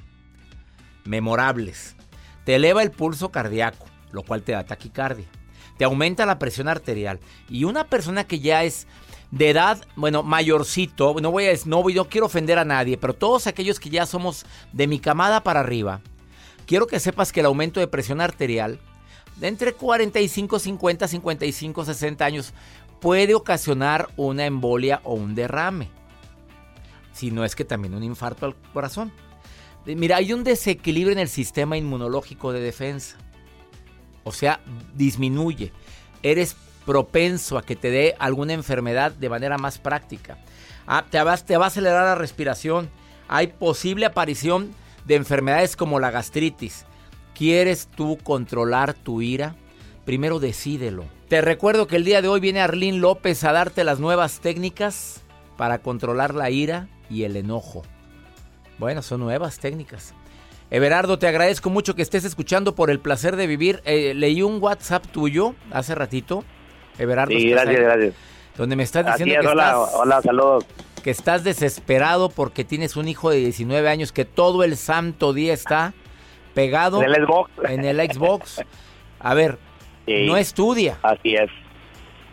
memorables. 1.05 1.95
Te 2.45 2.57
eleva 2.57 2.83
el 2.83 2.91
pulso 2.91 3.31
cardíaco, 3.31 3.87
lo 4.11 4.25
cual 4.25 4.43
te 4.43 4.51
da 4.51 4.67
taquicardia. 4.67 5.27
Te 5.79 5.85
aumenta 5.85 6.27
la 6.27 6.41
presión 6.41 6.67
arterial. 6.67 7.21
Y 7.49 7.63
una 7.63 7.87
persona 7.87 8.25
que 8.25 8.41
ya 8.41 8.65
es 8.65 8.89
de 9.31 9.51
edad, 9.51 9.87
bueno, 9.95 10.25
mayorcito, 10.25 11.15
no 11.23 11.31
voy 11.31 11.47
a, 11.47 11.53
no, 11.67 11.85
no 11.89 12.09
quiero 12.09 12.27
ofender 12.27 12.59
a 12.59 12.65
nadie, 12.65 12.99
pero 12.99 13.15
todos 13.15 13.47
aquellos 13.47 13.79
que 13.79 13.89
ya 13.89 14.05
somos 14.05 14.47
de 14.73 14.89
mi 14.89 14.99
camada 14.99 15.45
para 15.45 15.61
arriba, 15.61 16.01
quiero 16.67 16.87
que 16.87 17.01
sepas 17.01 17.33
que 17.33 17.41
el 17.41 17.47
aumento 17.47 17.81
de 17.81 17.89
presión 17.89 18.21
arterial 18.21 18.79
de 19.37 19.49
entre 19.49 19.73
45, 19.73 20.59
50, 20.59 21.09
55, 21.09 21.85
60 21.85 22.25
años 22.25 22.53
puede 23.01 23.35
ocasionar 23.35 24.09
una 24.17 24.47
embolia 24.47 25.01
o 25.05 25.15
un 25.15 25.35
derrame. 25.35 25.91
Si 27.13 27.31
no 27.31 27.45
es 27.45 27.57
que 27.57 27.65
también 27.65 27.95
un 27.95 28.03
infarto 28.03 28.47
al 28.47 28.55
corazón. 28.73 29.13
Mira, 29.85 30.17
hay 30.17 30.33
un 30.33 30.45
desequilibrio 30.45 31.13
en 31.13 31.19
el 31.19 31.29
sistema 31.29 31.77
inmunológico 31.77 32.53
de 32.53 32.61
defensa. 32.61 33.17
O 34.25 34.33
sea, 34.33 34.61
disminuye. 34.95 35.73
Eres 36.23 36.57
propenso 36.87 37.59
a 37.59 37.63
que 37.63 37.77
te 37.77 37.91
dé 37.91 38.15
alguna 38.19 38.53
enfermedad 38.53 39.13
de 39.13 39.29
manera 39.29 39.59
más 39.59 39.79
práctica. 39.79 40.39
Ah, 40.87 41.05
te, 41.09 41.21
va, 41.23 41.37
te 41.37 41.57
va 41.57 41.65
a 41.65 41.69
acelerar 41.69 42.05
la 42.05 42.15
respiración. 42.15 42.89
Hay 43.29 43.49
posible 43.49 44.07
aparición 44.07 44.73
de 45.05 45.17
enfermedades 45.17 45.77
como 45.77 46.01
la 46.01 46.11
gastritis. 46.11 46.87
¿Quieres 47.35 47.89
tú 47.89 48.19
controlar 48.23 48.95
tu 48.95 49.23
ira? 49.23 49.57
Primero 50.05 50.39
decídelo. 50.39 51.05
Te 51.29 51.41
recuerdo 51.41 51.87
que 51.87 51.97
el 51.97 52.05
día 52.05 52.23
de 52.23 52.29
hoy 52.29 52.41
viene 52.41 52.61
Arlín 52.61 53.01
López 53.01 53.43
a 53.45 53.53
darte 53.53 53.85
las 53.85 54.01
nuevas 54.01 54.41
técnicas 54.41 55.23
para 55.57 55.79
controlar 55.79 56.35
la 56.35 56.51
ira 56.51 56.89
y 57.09 57.25
el 57.25 57.37
enojo. 57.37 57.83
Bueno, 58.79 59.03
son 59.03 59.21
nuevas 59.21 59.59
técnicas. 59.59 60.15
Everardo, 60.71 61.19
te 61.19 61.27
agradezco 61.27 61.71
mucho 61.71 61.95
que 61.95 62.03
estés 62.03 62.25
escuchando 62.25 62.75
por 62.75 62.91
el 62.91 62.99
placer 62.99 63.37
de 63.37 63.47
vivir. 63.47 63.83
Eh, 63.85 64.15
leí 64.15 64.43
un 64.43 64.63
WhatsApp 64.63 65.07
tuyo 65.07 65.55
hace 65.71 65.95
ratito. 65.95 66.45
Everardo. 66.99 67.35
Sí, 67.35 67.51
gracias, 67.51 67.81
gracias. 67.81 68.15
Donde 68.57 68.77
me 68.77 68.83
estás 68.83 69.07
diciendo 69.07 69.41
que 69.41 69.47
hola, 69.47 69.67
estás... 69.69 69.91
hola, 69.95 70.23
saludos 70.23 70.65
que 71.03 71.11
estás 71.11 71.45
desesperado 71.45 72.31
porque 72.31 72.65
tienes 72.65 72.97
un 72.97 73.09
hijo 73.09 73.31
de 73.31 73.39
19 73.39 73.89
años 73.89 74.13
que 74.13 74.25
todo 74.25 74.65
el 74.65 74.77
santo 74.77 75.33
día 75.33 75.53
está 75.53 75.93
pegado 76.55 77.03
en 77.03 77.09
el 77.09 77.27
Xbox. 77.27 77.51
En 77.69 77.85
el 77.85 77.97
Xbox. 78.11 78.65
A 79.19 79.35
ver, 79.35 79.59
no 80.07 80.37
estudia. 80.37 80.99
Así 81.03 81.35
es. 81.35 81.51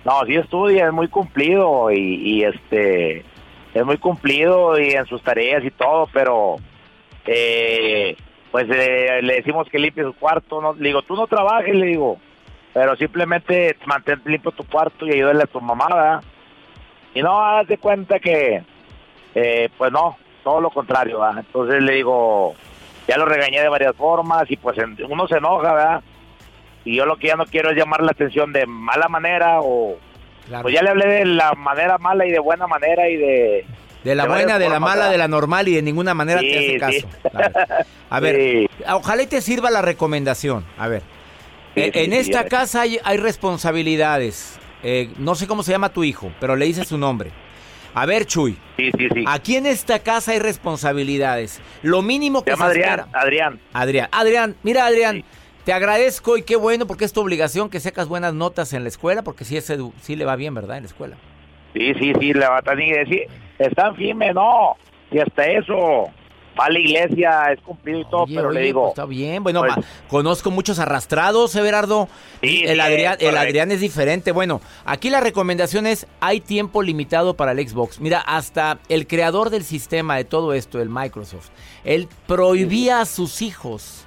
No, 0.06 0.22
sí 0.26 0.36
estudia, 0.36 0.88
es 0.88 0.94
muy 0.94 1.08
cumplido 1.08 1.92
y, 1.92 2.44
este 2.44 3.26
es 3.74 3.86
muy 3.86 3.98
cumplido 3.98 4.80
y 4.80 4.92
en 4.92 5.06
sus 5.06 5.22
tareas 5.22 5.64
y 5.64 5.70
todo, 5.72 6.08
pero 6.12 6.56
eh, 7.26 8.16
pues 8.50 8.66
eh, 8.70 9.20
le 9.22 9.36
decimos 9.36 9.68
que 9.70 9.78
limpie 9.78 10.04
su 10.04 10.14
cuarto, 10.14 10.62
no, 10.62 10.74
le 10.74 10.88
digo, 10.88 11.04
tú 11.04 11.16
no 11.16 11.28
trabajes, 11.28 11.76
le 11.76 11.86
digo, 11.88 12.18
pero 12.74 12.96
simplemente 12.96 13.78
mantén 13.86 14.22
limpio 14.26 14.52
tu 14.52 14.64
cuarto 14.64 15.06
y 15.06 15.12
ayúdale 15.12 15.44
a 15.44 15.48
tu 15.48 15.62
mamá, 15.62 15.88
¿verdad? 15.88 16.24
Y 17.14 17.22
no, 17.22 17.42
haz 17.42 17.68
de 17.68 17.78
cuenta 17.78 18.20
que, 18.20 18.64
eh, 19.36 19.70
pues 19.78 19.92
no, 19.92 20.18
todo 20.44 20.62
lo 20.62 20.70
contrario, 20.70 21.20
¿verdad? 21.20 21.44
Entonces 21.46 21.82
le 21.82 21.94
digo, 21.94 22.56
ya 23.08 23.18
lo 23.18 23.26
regañé 23.26 23.62
de 23.62 23.70
varias 23.70 23.96
formas 23.96 24.44
y 24.50 24.58
pues 24.58 24.78
uno 25.08 25.28
se 25.28 25.38
enoja, 25.38 25.74
¿verdad? 25.74 26.02
Y 26.86 26.96
yo 26.96 27.06
lo 27.06 27.18
que 27.18 27.28
ya 27.28 27.36
no 27.36 27.46
quiero 27.46 27.72
es 27.72 27.78
llamar 27.78 28.02
la 28.02 28.12
atención 28.12 28.54
de 28.54 28.66
mala 28.66 29.08
manera 29.08 29.60
o... 29.62 29.98
Pues 30.62 30.74
ya 30.74 30.82
le 30.82 30.90
hablé 30.90 31.06
de 31.08 31.26
la 31.26 31.54
manera 31.54 31.98
mala 32.00 32.26
y 32.26 32.32
de 32.32 32.40
buena 32.40 32.66
manera 32.68 33.08
y 33.10 33.18
de... 33.18 33.66
De 34.04 34.16
la 34.16 34.24
de 34.24 34.30
buena, 34.30 34.58
de 34.58 34.70
la 34.70 34.80
mala, 34.80 35.10
de 35.10 35.18
la 35.18 35.28
normal 35.28 35.68
y 35.68 35.76
de 35.76 35.82
ninguna 35.82 36.14
manera 36.14 36.40
te 36.40 36.58
hace 36.58 36.78
caso. 36.80 37.08
A 37.34 37.40
ver, 37.40 37.86
a 38.10 38.20
ver, 38.20 38.36
Sí. 38.36 38.70
ojalá 38.90 39.24
y 39.24 39.28
te 39.28 39.42
sirva 39.42 39.70
la 39.70 39.82
recomendación. 39.82 40.66
A 40.78 40.88
ver, 40.88 41.02
Sí, 41.76 41.92
en, 41.94 42.14
esta 42.14 42.46
casa 42.46 42.82
hay, 42.82 43.00
hay 43.04 43.18
responsabilidades. 43.18 44.59
Eh, 44.84 45.12
no 45.18 45.36
sé 45.36 45.48
cómo 45.48 45.64
se 45.64 45.72
llama 45.72 45.90
tu 45.90 46.04
hijo, 46.04 46.32
pero 46.40 46.56
le 46.56 46.66
dices 46.66 46.88
su 46.88 46.98
nombre. 46.98 47.32
A 47.94 48.06
ver, 48.06 48.26
Chuy, 48.26 48.58
Sí, 48.78 48.92
sí, 48.98 49.08
sí. 49.14 49.24
aquí 49.28 49.56
en 49.56 49.66
esta 49.66 50.00
casa 50.00 50.32
hay 50.32 50.40
responsabilidades. 50.40 51.60
Lo 51.82 52.02
mínimo 52.02 52.40
Se 52.40 52.46
que 52.46 52.52
llama 52.52 52.66
se 52.66 52.72
Adrián, 52.72 53.00
espera- 53.00 53.22
Adrián. 53.22 53.60
Adrián, 53.74 54.10
Adrián, 54.12 54.56
mira 54.64 54.86
Adrián, 54.86 55.16
Sí. 55.18 55.26
te 55.66 55.74
agradezco 55.74 56.38
y 56.38 56.44
qué 56.44 56.56
bueno 56.56 56.86
porque 56.88 57.06
es 57.06 57.14
tu 57.14 57.22
obligación 57.22 57.70
que 57.70 57.80
sacas 57.80 58.08
buenas 58.08 58.34
notas 58.34 58.74
en 58.74 58.84
la 58.84 58.90
escuela, 58.90 59.24
porque 59.24 59.44
sí, 59.44 59.58
es 59.58 59.70
edu- 59.70 59.94
sí 60.02 60.16
le 60.16 60.26
va 60.26 60.36
bien, 60.36 60.54
¿verdad? 60.54 60.78
En 60.78 60.84
la 60.84 60.88
escuela. 60.88 61.18
Sí, 61.74 61.94
sí, 62.00 62.14
sí, 62.20 62.34
le 62.34 62.48
va 62.48 62.58
a 62.58 62.62
tener 62.62 62.94
que 62.94 63.00
decir, 63.00 63.22
están 63.58 63.96
firmes, 63.96 64.34
no. 64.34 64.76
Y 65.12 65.20
hasta 65.20 65.46
eso, 65.46 66.10
va 66.60 66.66
a 66.66 66.70
la 66.70 66.80
iglesia, 66.80 67.52
es 67.54 67.62
cumplido 67.62 68.00
y 68.02 68.06
todo, 68.06 68.24
Oye, 68.24 68.36
pero 68.36 68.50
oye, 68.50 68.60
le 68.60 68.66
digo, 68.66 68.82
pues 68.82 68.92
está 68.92 69.06
bien. 69.06 69.42
Bueno, 69.44 69.62
pues- 69.62 69.78
ma- 69.78 69.84
conozco 70.10 70.52
muchos 70.52 70.78
arrastrados, 70.80 71.56
Everardo. 71.56 72.08
Sí, 72.42 72.64
el 72.66 72.76
sí, 72.76 72.80
Adrián, 72.82 73.18
es 73.20 73.28
el. 73.30 73.38
Adrián 73.38 73.72
es 73.72 73.80
diferente. 73.80 74.32
Bueno, 74.32 74.62
aquí 74.86 75.10
la 75.10 75.20
recomendación 75.22 75.88
es 75.88 76.06
hay 76.20 76.42
tiempo 76.42 76.84
limitado 76.84 77.34
para 77.36 77.54
el 77.54 77.68
Xbox. 77.68 78.00
Mira, 78.00 78.20
hasta 78.20 78.80
el 78.90 79.08
creador 79.08 79.50
del 79.50 79.64
sistema 79.64 80.18
de 80.18 80.26
todo 80.26 80.54
esto, 80.54 80.82
el 80.82 80.90
Microsoft, 80.90 81.50
él 81.84 82.08
prohibía 82.28 83.02
a 83.02 83.06
sus 83.06 83.42
hijos 83.42 84.06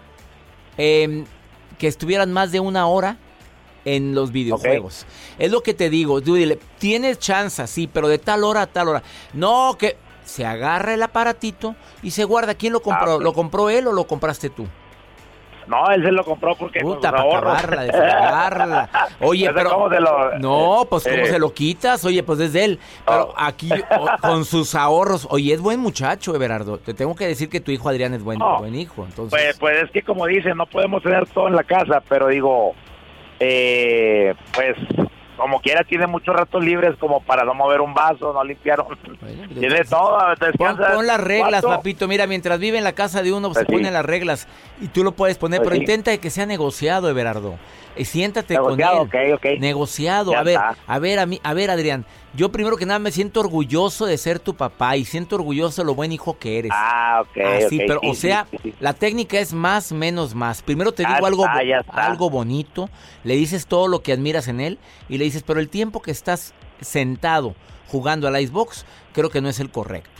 em, 0.78 1.24
que 1.78 1.88
estuvieran 1.88 2.32
más 2.32 2.52
de 2.52 2.60
una 2.60 2.86
hora 2.86 3.16
en 3.84 4.14
los 4.14 4.30
videojuegos. 4.30 5.06
Es 5.40 5.50
lo 5.50 5.62
que 5.62 5.74
te 5.74 5.90
digo, 5.90 6.20
tú 6.20 6.36
dile, 6.36 6.58
tienes 6.78 7.18
chance, 7.18 7.66
sí, 7.66 7.88
pero 7.92 8.06
de 8.06 8.18
tal 8.18 8.44
hora 8.44 8.62
a 8.62 8.66
tal 8.68 8.88
hora. 8.88 9.02
No, 9.32 9.76
que 9.76 9.96
se 10.24 10.44
agarra 10.46 10.94
el 10.94 11.02
aparatito 11.02 11.74
y 12.02 12.10
se 12.12 12.24
guarda. 12.24 12.54
¿Quién 12.54 12.72
lo 12.72 12.80
compró? 12.80 13.12
Ah, 13.12 13.16
ok. 13.16 13.22
¿Lo 13.22 13.32
compró 13.32 13.70
él 13.70 13.86
o 13.86 13.92
lo 13.92 14.04
compraste 14.04 14.50
tú? 14.50 14.66
no, 15.68 15.88
él 15.92 16.02
se 16.02 16.10
lo 16.10 16.24
compró 16.24 16.56
porque 16.56 16.80
Puta, 16.80 17.12
para 17.12 17.22
acabarla, 17.22 17.82
de 17.84 17.92
fregarla. 17.92 18.90
Oye, 19.20 19.48
pero. 19.54 19.70
cómo 19.70 19.88
se 19.90 20.00
lo- 20.00 20.38
no, 20.40 20.84
pues 20.90 21.04
cómo 21.04 21.14
eh. 21.22 21.26
se 21.30 21.38
lo 21.38 21.54
quitas. 21.54 22.04
Oye, 22.04 22.22
pues 22.24 22.40
desde 22.40 22.64
él. 22.64 22.80
Pero 23.06 23.28
Oh. 23.30 23.34
aquí, 23.36 23.70
o- 23.96 24.08
con 24.20 24.44
sus 24.44 24.74
ahorros. 24.74 25.26
Oye, 25.30 25.54
es 25.54 25.60
buen 25.60 25.78
muchacho, 25.78 26.34
Everardo. 26.34 26.78
Te 26.78 26.94
tengo 26.94 27.14
que 27.14 27.28
decir 27.28 27.48
que 27.48 27.60
tu 27.60 27.70
hijo 27.70 27.88
Adrián 27.88 28.12
es 28.12 28.24
buen, 28.24 28.40
No. 28.40 28.58
buen 28.58 28.74
hijo. 28.74 29.04
Entonces. 29.04 29.30
Pues, 29.30 29.56
pues 29.58 29.84
es 29.84 29.90
que 29.92 30.02
como 30.02 30.26
dicen, 30.26 30.56
no 30.56 30.66
podemos 30.66 31.00
tener 31.02 31.28
todo 31.28 31.46
en 31.46 31.54
la 31.54 31.62
casa, 31.64 32.02
pero 32.08 32.26
digo, 32.26 32.74
eh, 33.38 34.34
pues 34.52 34.76
como 35.42 35.60
quiera 35.60 35.82
tiene 35.84 36.06
muchos 36.06 36.34
ratos 36.34 36.64
libres 36.64 36.96
como 36.98 37.20
para 37.20 37.44
no 37.44 37.52
mover 37.52 37.80
un 37.80 37.92
vaso, 37.92 38.32
no 38.32 38.42
limpiar 38.44 38.80
un... 38.80 38.96
Bueno, 39.20 39.48
Tiene 39.58 39.84
todo, 39.84 40.18
Pon, 40.56 40.76
pon 40.76 41.06
las 41.06 41.20
reglas, 41.20 41.62
¿Cuánto? 41.62 41.68
papito. 41.68 42.08
Mira, 42.08 42.26
mientras 42.26 42.58
vive 42.58 42.78
en 42.78 42.84
la 42.84 42.92
casa 42.92 43.22
de 43.22 43.32
uno, 43.32 43.48
pues, 43.48 43.58
Pues 43.58 43.66
se 43.66 43.72
sí. 43.72 43.78
ponen 43.78 43.92
las 43.92 44.04
reglas. 44.06 44.48
Y 44.80 44.88
tú 44.88 45.02
lo 45.04 45.12
puedes 45.12 45.36
poner, 45.38 45.58
Pues 45.58 45.68
pero 45.68 45.76
sí. 45.76 45.82
intenta 45.82 46.16
que 46.16 46.30
sea 46.30 46.46
negociado, 46.46 47.08
Everardo. 47.10 47.56
Y 47.96 48.04
siéntate 48.06 48.54
Negociado, 48.54 49.06
con 49.08 49.10
él. 49.20 49.34
ok, 49.34 49.38
ok. 49.44 49.58
Negociado. 49.60 50.32
Ya 50.32 50.38
a 50.38 50.42
ver, 50.44 50.54
está. 50.54 50.76
a 50.86 50.98
ver, 50.98 51.18
a 51.18 51.26
mí, 51.26 51.40
a 51.42 51.52
ver, 51.54 51.70
Adrián. 51.70 52.06
Yo 52.34 52.50
primero 52.50 52.78
que 52.78 52.86
nada 52.86 52.98
me 52.98 53.10
siento 53.12 53.40
orgulloso 53.40 54.06
de 54.06 54.16
ser 54.16 54.38
tu 54.38 54.54
papá 54.54 54.96
y 54.96 55.04
siento 55.04 55.36
orgulloso 55.36 55.82
de 55.82 55.86
lo 55.86 55.94
buen 55.94 56.12
hijo 56.12 56.38
que 56.38 56.58
eres. 56.60 56.70
Ah, 56.74 57.22
ok, 57.22 57.38
Así, 57.66 57.76
ok, 57.76 57.82
pero, 57.86 58.00
sí, 58.00 58.06
o 58.08 58.14
sea, 58.14 58.46
sí, 58.50 58.58
sí. 58.62 58.74
la 58.80 58.94
técnica 58.94 59.38
es 59.38 59.52
más, 59.52 59.92
menos, 59.92 60.34
más. 60.34 60.62
Primero 60.62 60.92
te 60.92 61.02
Ya 61.02 61.14
digo 61.14 61.26
algo, 61.26 61.44
está, 61.44 61.62
está. 61.62 62.06
algo 62.06 62.30
bonito, 62.30 62.88
le 63.24 63.36
dices 63.36 63.66
todo 63.66 63.86
lo 63.86 64.02
que 64.02 64.12
admiras 64.14 64.48
en 64.48 64.60
él 64.60 64.78
y 65.10 65.18
le 65.18 65.24
dices, 65.24 65.42
pero 65.46 65.60
el 65.60 65.68
tiempo 65.68 66.00
que 66.00 66.10
estás 66.10 66.54
sentado 66.80 67.54
jugando 67.88 68.26
al 68.26 68.40
Icebox, 68.40 68.86
creo 69.12 69.28
que 69.28 69.42
no 69.42 69.50
es 69.50 69.60
el 69.60 69.70
correcto. 69.70 70.10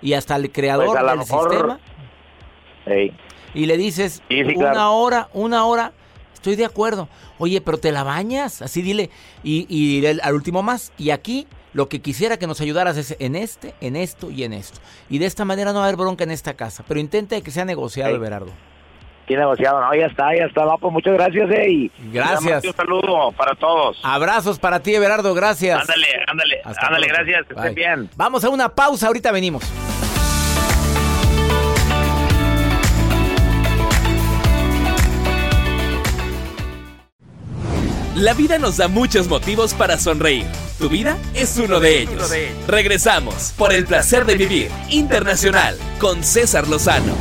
Y 0.00 0.14
hasta 0.14 0.36
el 0.36 0.50
creador 0.50 0.86
Pues 0.86 1.04
del 1.04 1.18
mejor- 1.18 1.50
sistema, 1.50 1.80
y 3.52 3.66
le 3.66 3.76
dices, 3.76 4.22
una 4.56 4.90
hora, 4.90 5.28
una 5.34 5.66
hora, 5.66 5.92
estoy 6.32 6.56
de 6.56 6.64
acuerdo. 6.64 7.08
Oye, 7.38 7.60
pero 7.60 7.76
te 7.78 7.92
la 7.92 8.04
bañas, 8.04 8.62
así 8.62 8.80
dile, 8.80 9.10
y, 9.42 9.66
y 9.68 10.06
al 10.06 10.34
último 10.34 10.62
más. 10.62 10.92
Y 10.96 11.10
aquí 11.10 11.46
lo 11.72 11.88
que 11.88 12.00
quisiera 12.00 12.36
que 12.38 12.46
nos 12.46 12.60
ayudaras 12.60 12.96
es 12.96 13.16
en 13.18 13.36
este, 13.36 13.74
en 13.80 13.96
esto 13.96 14.30
y 14.30 14.44
en 14.44 14.52
esto. 14.52 14.80
Y 15.10 15.18
de 15.18 15.26
esta 15.26 15.44
manera 15.44 15.72
no 15.72 15.78
va 15.80 15.84
a 15.84 15.88
haber 15.88 15.96
bronca 15.98 16.24
en 16.24 16.30
esta 16.30 16.54
casa. 16.54 16.84
Pero 16.86 17.00
intenta 17.00 17.40
que 17.40 17.50
sea 17.50 17.64
negociado, 17.64 18.10
Ey. 18.10 18.16
Everardo. 18.16 18.50
Sí, 19.26 19.36
negociado, 19.36 19.78
no, 19.78 19.94
ya 19.94 20.06
está, 20.06 20.34
ya 20.34 20.46
está, 20.46 20.64
no, 20.64 20.78
pues 20.78 20.90
muchas 20.90 21.12
gracias, 21.12 21.50
eh, 21.50 21.90
Gracias. 22.10 22.64
Un 22.64 22.72
saludo 22.72 23.30
para 23.32 23.54
todos. 23.56 24.00
Abrazos 24.02 24.58
para 24.58 24.80
ti, 24.80 24.94
Everardo, 24.94 25.34
gracias. 25.34 25.78
Ándale, 25.82 26.06
ándale, 26.26 26.60
Hasta 26.64 26.86
ándale, 26.86 27.08
pronto. 27.08 27.24
gracias, 27.24 27.46
que 27.46 27.54
estén 27.54 27.74
bien. 27.74 28.10
Vamos 28.16 28.42
a 28.44 28.48
una 28.48 28.70
pausa, 28.70 29.06
ahorita 29.08 29.30
venimos. 29.30 29.64
La 38.18 38.34
vida 38.34 38.58
nos 38.58 38.78
da 38.78 38.88
muchos 38.88 39.28
motivos 39.28 39.74
para 39.74 39.96
sonreír. 39.96 40.44
Tu 40.76 40.88
vida 40.88 41.16
es 41.34 41.56
uno 41.56 41.78
de 41.78 42.02
ellos. 42.02 42.32
Regresamos 42.66 43.54
por 43.56 43.72
el 43.72 43.86
placer 43.86 44.26
de 44.26 44.34
vivir 44.34 44.72
internacional 44.90 45.78
con 46.00 46.24
César 46.24 46.66
Lozano. 46.66 47.14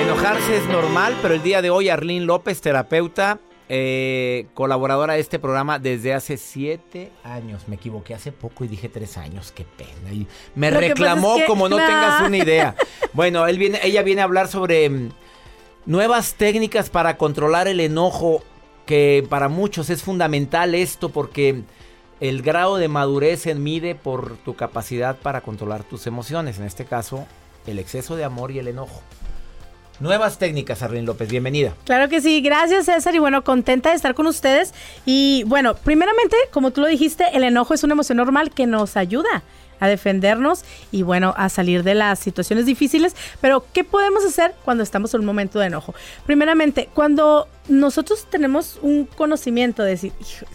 Enojarse 0.00 0.56
es 0.56 0.66
normal, 0.70 1.18
pero 1.20 1.34
el 1.34 1.42
día 1.42 1.60
de 1.60 1.68
hoy 1.68 1.90
Arlene 1.90 2.24
López, 2.24 2.62
terapeuta, 2.62 3.40
eh, 3.68 4.46
colaboradora 4.54 5.14
de 5.14 5.20
este 5.20 5.38
programa 5.38 5.78
desde 5.78 6.12
hace 6.14 6.36
siete 6.36 7.10
años. 7.24 7.68
Me 7.68 7.76
equivoqué 7.76 8.14
hace 8.14 8.32
poco 8.32 8.64
y 8.64 8.68
dije 8.68 8.88
tres 8.88 9.16
años, 9.16 9.52
qué 9.52 9.64
pena. 9.64 10.12
Y 10.12 10.26
me 10.54 10.70
Lo 10.70 10.80
reclamó 10.80 11.36
es 11.36 11.42
que- 11.42 11.46
como 11.46 11.68
no 11.68 11.76
Nah. 11.78 11.86
tengas 11.86 12.22
una 12.22 12.36
idea. 12.44 12.74
Bueno, 13.12 13.46
él 13.46 13.58
viene, 13.58 13.80
ella 13.82 14.02
viene 14.02 14.20
a 14.20 14.24
hablar 14.24 14.48
sobre 14.48 14.88
mm, 14.90 15.10
nuevas 15.86 16.34
técnicas 16.34 16.90
para 16.90 17.16
controlar 17.16 17.68
el 17.68 17.80
enojo, 17.80 18.42
que 18.86 19.24
para 19.30 19.48
muchos 19.48 19.90
es 19.90 20.02
fundamental 20.02 20.74
esto 20.74 21.08
porque 21.08 21.62
el 22.20 22.42
grado 22.42 22.76
de 22.76 22.88
madurez 22.88 23.40
se 23.42 23.54
mide 23.54 23.94
por 23.94 24.36
tu 24.38 24.54
capacidad 24.54 25.16
para 25.18 25.40
controlar 25.40 25.82
tus 25.84 26.06
emociones, 26.06 26.58
en 26.58 26.64
este 26.64 26.84
caso 26.84 27.26
el 27.66 27.78
exceso 27.78 28.16
de 28.16 28.24
amor 28.24 28.50
y 28.50 28.58
el 28.58 28.68
enojo. 28.68 29.00
Nuevas 30.00 30.38
técnicas, 30.38 30.82
Arlene 30.82 31.06
López, 31.06 31.28
bienvenida. 31.28 31.74
Claro 31.84 32.08
que 32.08 32.20
sí, 32.20 32.40
gracias 32.40 32.86
César 32.86 33.14
y 33.14 33.18
bueno, 33.18 33.44
contenta 33.44 33.90
de 33.90 33.96
estar 33.96 34.14
con 34.14 34.26
ustedes. 34.26 34.74
Y 35.06 35.44
bueno, 35.46 35.74
primeramente, 35.74 36.36
como 36.50 36.70
tú 36.72 36.80
lo 36.80 36.88
dijiste, 36.88 37.24
el 37.34 37.44
enojo 37.44 37.74
es 37.74 37.84
una 37.84 37.92
emoción 37.92 38.18
normal 38.18 38.50
que 38.50 38.66
nos 38.66 38.96
ayuda 38.96 39.42
a 39.78 39.88
defendernos 39.88 40.64
y 40.90 41.02
bueno, 41.02 41.34
a 41.36 41.48
salir 41.48 41.82
de 41.82 41.94
las 41.94 42.18
situaciones 42.18 42.66
difíciles. 42.66 43.14
Pero, 43.40 43.64
¿qué 43.72 43.84
podemos 43.84 44.24
hacer 44.24 44.54
cuando 44.64 44.82
estamos 44.82 45.12
en 45.14 45.20
un 45.20 45.26
momento 45.26 45.58
de 45.58 45.66
enojo? 45.66 45.94
Primeramente, 46.24 46.88
cuando 46.94 47.48
nosotros 47.68 48.26
tenemos 48.30 48.78
un 48.82 49.06
conocimiento 49.06 49.82
de 49.82 49.90
decir, 49.90 50.12
"Hijo, 50.20 50.46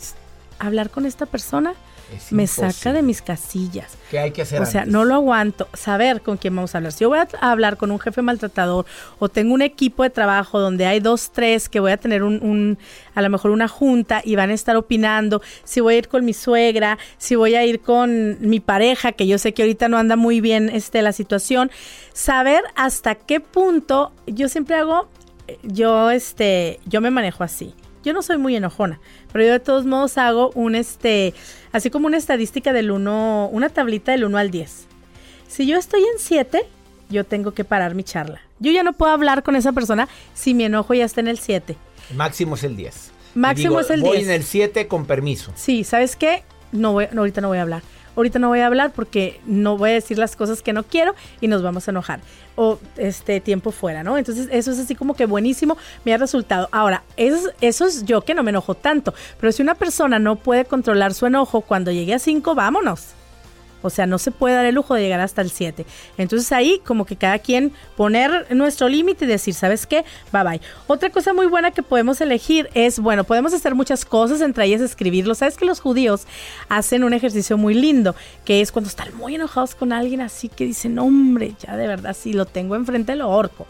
hablar 0.60 0.89
con 0.89 1.06
esta 1.06 1.26
persona 1.26 1.73
Es 2.15 2.32
me 2.32 2.43
imposible. 2.43 2.72
saca 2.72 2.93
de 2.93 3.02
mis 3.02 3.22
casillas. 3.22 3.98
¿Qué 4.10 4.17
hay 4.20 4.32
que 4.32 4.41
hacer 4.43 4.62
O 4.62 4.65
sea, 4.65 4.82
antes? 4.82 4.93
no 4.93 5.04
lo 5.04 5.15
aguanto. 5.15 5.67
Saber 5.74 6.22
con 6.22 6.38
quién 6.38 6.56
vamos 6.56 6.74
a 6.74 6.78
hablar. 6.78 6.93
Si 6.93 7.00
yo 7.00 7.10
voy 7.10 7.20
a 7.20 7.28
hablar 7.52 7.76
con 7.78 7.91
un 7.91 8.00
jefe 8.00 8.22
maltratador 8.22 8.86
o 9.20 9.28
tengo 9.30 9.54
un 9.54 9.62
equipo 9.62 10.04
de 10.04 10.10
trabajo 10.10 10.60
donde 10.60 10.86
hay 10.86 11.00
dos, 11.02 11.32
tres 11.34 11.67
que 11.67 11.80
voy 11.82 11.91
a 11.91 11.98
tener 11.98 12.24
un, 12.24 12.41
un- 12.41 12.78
a 13.13 13.22
lo 13.22 13.30
mejor 13.30 13.52
una 13.52 13.67
junta 13.67 14.22
y 14.24 14.36
van 14.36 14.52
a 14.52 14.54
estar 14.54 14.78
opinando, 14.78 15.41
si 15.65 15.82
voy 15.82 15.96
a 15.96 15.98
ir 15.98 16.08
con 16.08 16.24
mi 16.24 16.34
suegra, 16.34 16.98
si 17.17 17.36
voy 17.36 17.56
a 17.56 17.65
ir 17.65 17.82
con 17.82 18.38
mi 18.39 18.60
pareja, 18.60 19.12
que 19.12 19.28
yo 19.28 19.38
sé 19.38 19.54
que 19.54 19.63
ahorita 19.63 19.89
no 19.89 19.98
anda 19.98 20.15
muy 20.15 20.39
bien 20.39 20.70
este, 20.70 21.02
la 21.02 21.12
situación, 21.12 21.70
saber 22.13 22.62
hasta 22.76 23.15
qué 23.15 23.39
punto, 23.41 24.12
yo 24.28 24.48
siempre 24.50 24.76
hago, 24.76 25.08
eh, 25.48 25.58
yo, 25.63 26.10
este, 26.12 26.80
yo 26.86 27.02
me 27.02 27.12
manejo 27.12 27.43
así. 27.43 27.74
Yo 28.08 28.13
no 28.13 28.22
soy 28.22 28.38
muy 28.38 28.56
enojona, 28.56 29.02
pero 29.34 29.43
yo 29.43 29.52
de 29.52 29.60
todos 29.60 29.86
modos 29.86 30.17
hago 30.17 30.52
un 30.56 30.76
este, 30.76 31.34
así 31.74 31.89
como 31.89 32.08
una 32.08 32.15
estadística 32.15 32.72
del 32.72 32.89
1, 32.89 33.50
una 33.52 33.67
tablita 33.67 34.13
del 34.13 34.24
1 34.24 34.38
al 34.38 34.50
10. 34.50 34.88
Si 35.50 35.67
yo 35.67 35.76
estoy 35.78 36.00
en 36.04 36.17
7, 36.17 36.65
yo 37.10 37.26
tengo 37.26 37.52
que 37.54 37.65
parar 37.65 37.96
mi 37.96 38.06
charla. 38.06 38.39
Yo 38.60 38.72
ya 38.72 38.82
no 38.82 38.93
puedo 38.93 39.12
hablar 39.12 39.43
con 39.43 39.58
esa 39.58 39.74
persona 39.74 40.08
si 40.34 40.54
mi 40.54 40.63
enojo 40.63 40.93
ya 40.93 41.04
está 41.04 41.20
en 41.20 41.28
el 41.28 41.38
7. 41.38 41.76
Máximo 42.15 42.56
es 42.56 42.63
el 42.63 42.78
10. 42.78 43.12
Máximo 43.36 43.72
Digo, 43.72 43.82
es 43.82 43.89
el 43.89 44.00
voy 44.00 44.17
10. 44.20 44.30
en 44.30 44.34
el 44.36 44.43
7 44.46 44.88
con 44.88 45.06
permiso. 45.06 45.52
Sí, 45.58 45.84
¿sabes 45.84 46.15
qué? 46.15 46.46
No 46.72 46.93
voy, 46.93 47.08
no, 47.12 47.24
ahorita 47.24 47.41
no 47.41 47.50
voy 47.50 47.58
a 47.58 47.63
hablar. 47.63 47.82
Ahorita 48.17 48.39
no 48.39 48.49
voy 48.49 48.60
a 48.60 48.67
hablar 48.67 48.91
porque 48.93 49.39
no 49.45 49.77
voy 49.77 49.91
a 49.91 49.93
decir 49.93 50.17
las 50.17 50.36
cosas 50.36 50.62
que 50.62 50.73
no 50.73 50.84
quiero 50.84 51.15
y 51.39 51.47
nos 51.47 51.63
vamos 51.63 51.88
a 51.88 51.91
enojar. 51.91 52.19
O 52.56 52.80
este 52.97 53.39
tiempo 53.39 53.71
fuera, 53.71 54.03
¿no? 54.03 54.17
Entonces, 54.17 54.49
eso 54.51 54.71
es 54.71 54.80
así 54.80 54.95
como 54.95 55.13
que 55.15 55.25
buenísimo, 55.27 55.77
me 56.03 56.13
ha 56.13 56.17
resultado. 56.17 56.67
Ahora, 56.71 57.03
eso, 57.15 57.38
es- 57.38 57.53
eso 57.62 57.86
es 57.86 58.03
yo 58.03 58.21
que 58.21 58.34
no 58.34 58.43
me 58.43 58.49
enojo 58.49 58.73
tanto. 58.75 59.13
Pero 59.39 59.51
si 59.51 59.62
una 59.62 59.75
persona 59.75 60.17
no 60.19 60.36
puede 60.36 60.65
controlar 60.65 61.13
su 61.13 61.27
enojo, 61.27 61.62
cuando 61.62 61.91
llegue 61.91 62.15
a 62.15 62.19
5, 62.19 62.56
vámonos. 62.56 63.10
O 63.82 63.90
sea, 63.90 64.06
no 64.06 64.18
se 64.18 64.32
puede 64.32 64.56
dar 64.56 64.66
el 64.66 64.76
lujo 64.76 64.96
de 64.96 65.02
llegar 65.02 65.20
hasta 65.20 65.42
el 65.42 65.52
7. 65.52 65.86
Entonces 66.18 66.52
ahí 66.52 66.82
como 66.86 67.06
que 67.06 67.16
cada 67.16 67.40
quien 67.40 67.72
poner 67.96 68.54
nuestro 68.56 68.90
límite 68.90 69.26
y 69.26 69.28
decir, 69.28 69.54
¿sabes 69.54 69.86
qué? 69.86 70.04
Bye 70.32 70.44
bye. 70.44 70.62
Otra 70.88 71.10
cosa 71.10 71.34
muy 71.34 71.46
buena 71.48 71.72
que 71.72 71.84
podemos 71.84 72.20
elegir 72.22 72.70
es, 72.74 73.00
bueno, 73.00 73.24
podemos 73.24 73.54
hacer 73.54 73.76
muchas 73.76 74.06
cosas, 74.06 74.42
entre 74.42 74.66
ellas 74.66 74.82
escribirlo. 74.82 75.36
¿Sabes 75.36 75.58
que 75.58 75.66
los 75.66 75.80
judíos 75.80 76.26
hacen 76.70 77.04
un 77.04 77.13
ejercicio 77.13 77.58
muy 77.58 77.74
lindo? 77.74 78.16
Que 78.46 78.62
es 78.62 78.72
cuando 78.72 78.90
están 78.90 79.16
muy 79.16 79.36
enojados 79.36 79.76
con 79.76 79.94
alguien 79.94 80.22
así 80.22 80.50
que 80.50 80.66
dicen, 80.66 81.00
hombre, 81.00 81.56
ya 81.60 81.76
de 81.78 81.88
verdad, 81.88 82.16
si 82.16 82.34
lo 82.34 82.46
tengo 82.46 82.76
enfrente 82.76 83.16
lo 83.16 83.30
orco. 83.30 83.68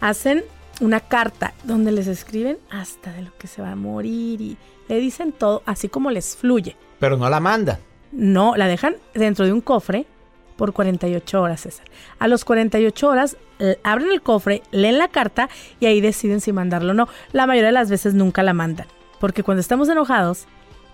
Hacen 0.00 0.44
una 0.80 1.00
carta 1.00 1.52
donde 1.64 1.92
les 1.92 2.06
escriben 2.06 2.58
hasta 2.70 3.12
de 3.12 3.22
lo 3.22 3.36
que 3.36 3.46
se 3.46 3.60
va 3.60 3.72
a 3.72 3.76
morir 3.76 4.40
y 4.40 4.56
le 4.88 4.98
dicen 4.98 5.32
todo 5.32 5.62
así 5.66 5.88
como 5.88 6.10
les 6.10 6.36
fluye. 6.36 6.76
Pero 6.98 7.16
no 7.16 7.28
la 7.28 7.40
manda. 7.40 7.78
No, 8.12 8.56
la 8.56 8.66
dejan 8.68 8.96
dentro 9.14 9.44
de 9.46 9.52
un 9.52 9.60
cofre 9.60 10.06
por 10.56 10.72
48 10.72 11.40
horas, 11.40 11.60
César. 11.62 11.86
A 12.18 12.28
los 12.28 12.44
48 12.44 13.08
horas 13.08 13.36
abren 13.82 14.10
el 14.10 14.20
cofre, 14.22 14.62
leen 14.72 14.98
la 14.98 15.08
carta 15.08 15.48
y 15.80 15.86
ahí 15.86 16.00
deciden 16.00 16.40
si 16.40 16.52
mandarlo 16.52 16.90
o 16.92 16.94
no. 16.94 17.08
La 17.32 17.46
mayoría 17.46 17.68
de 17.68 17.72
las 17.72 17.90
veces 17.90 18.14
nunca 18.14 18.42
la 18.42 18.52
mandan, 18.52 18.86
porque 19.20 19.42
cuando 19.42 19.60
estamos 19.60 19.88
enojados 19.88 20.46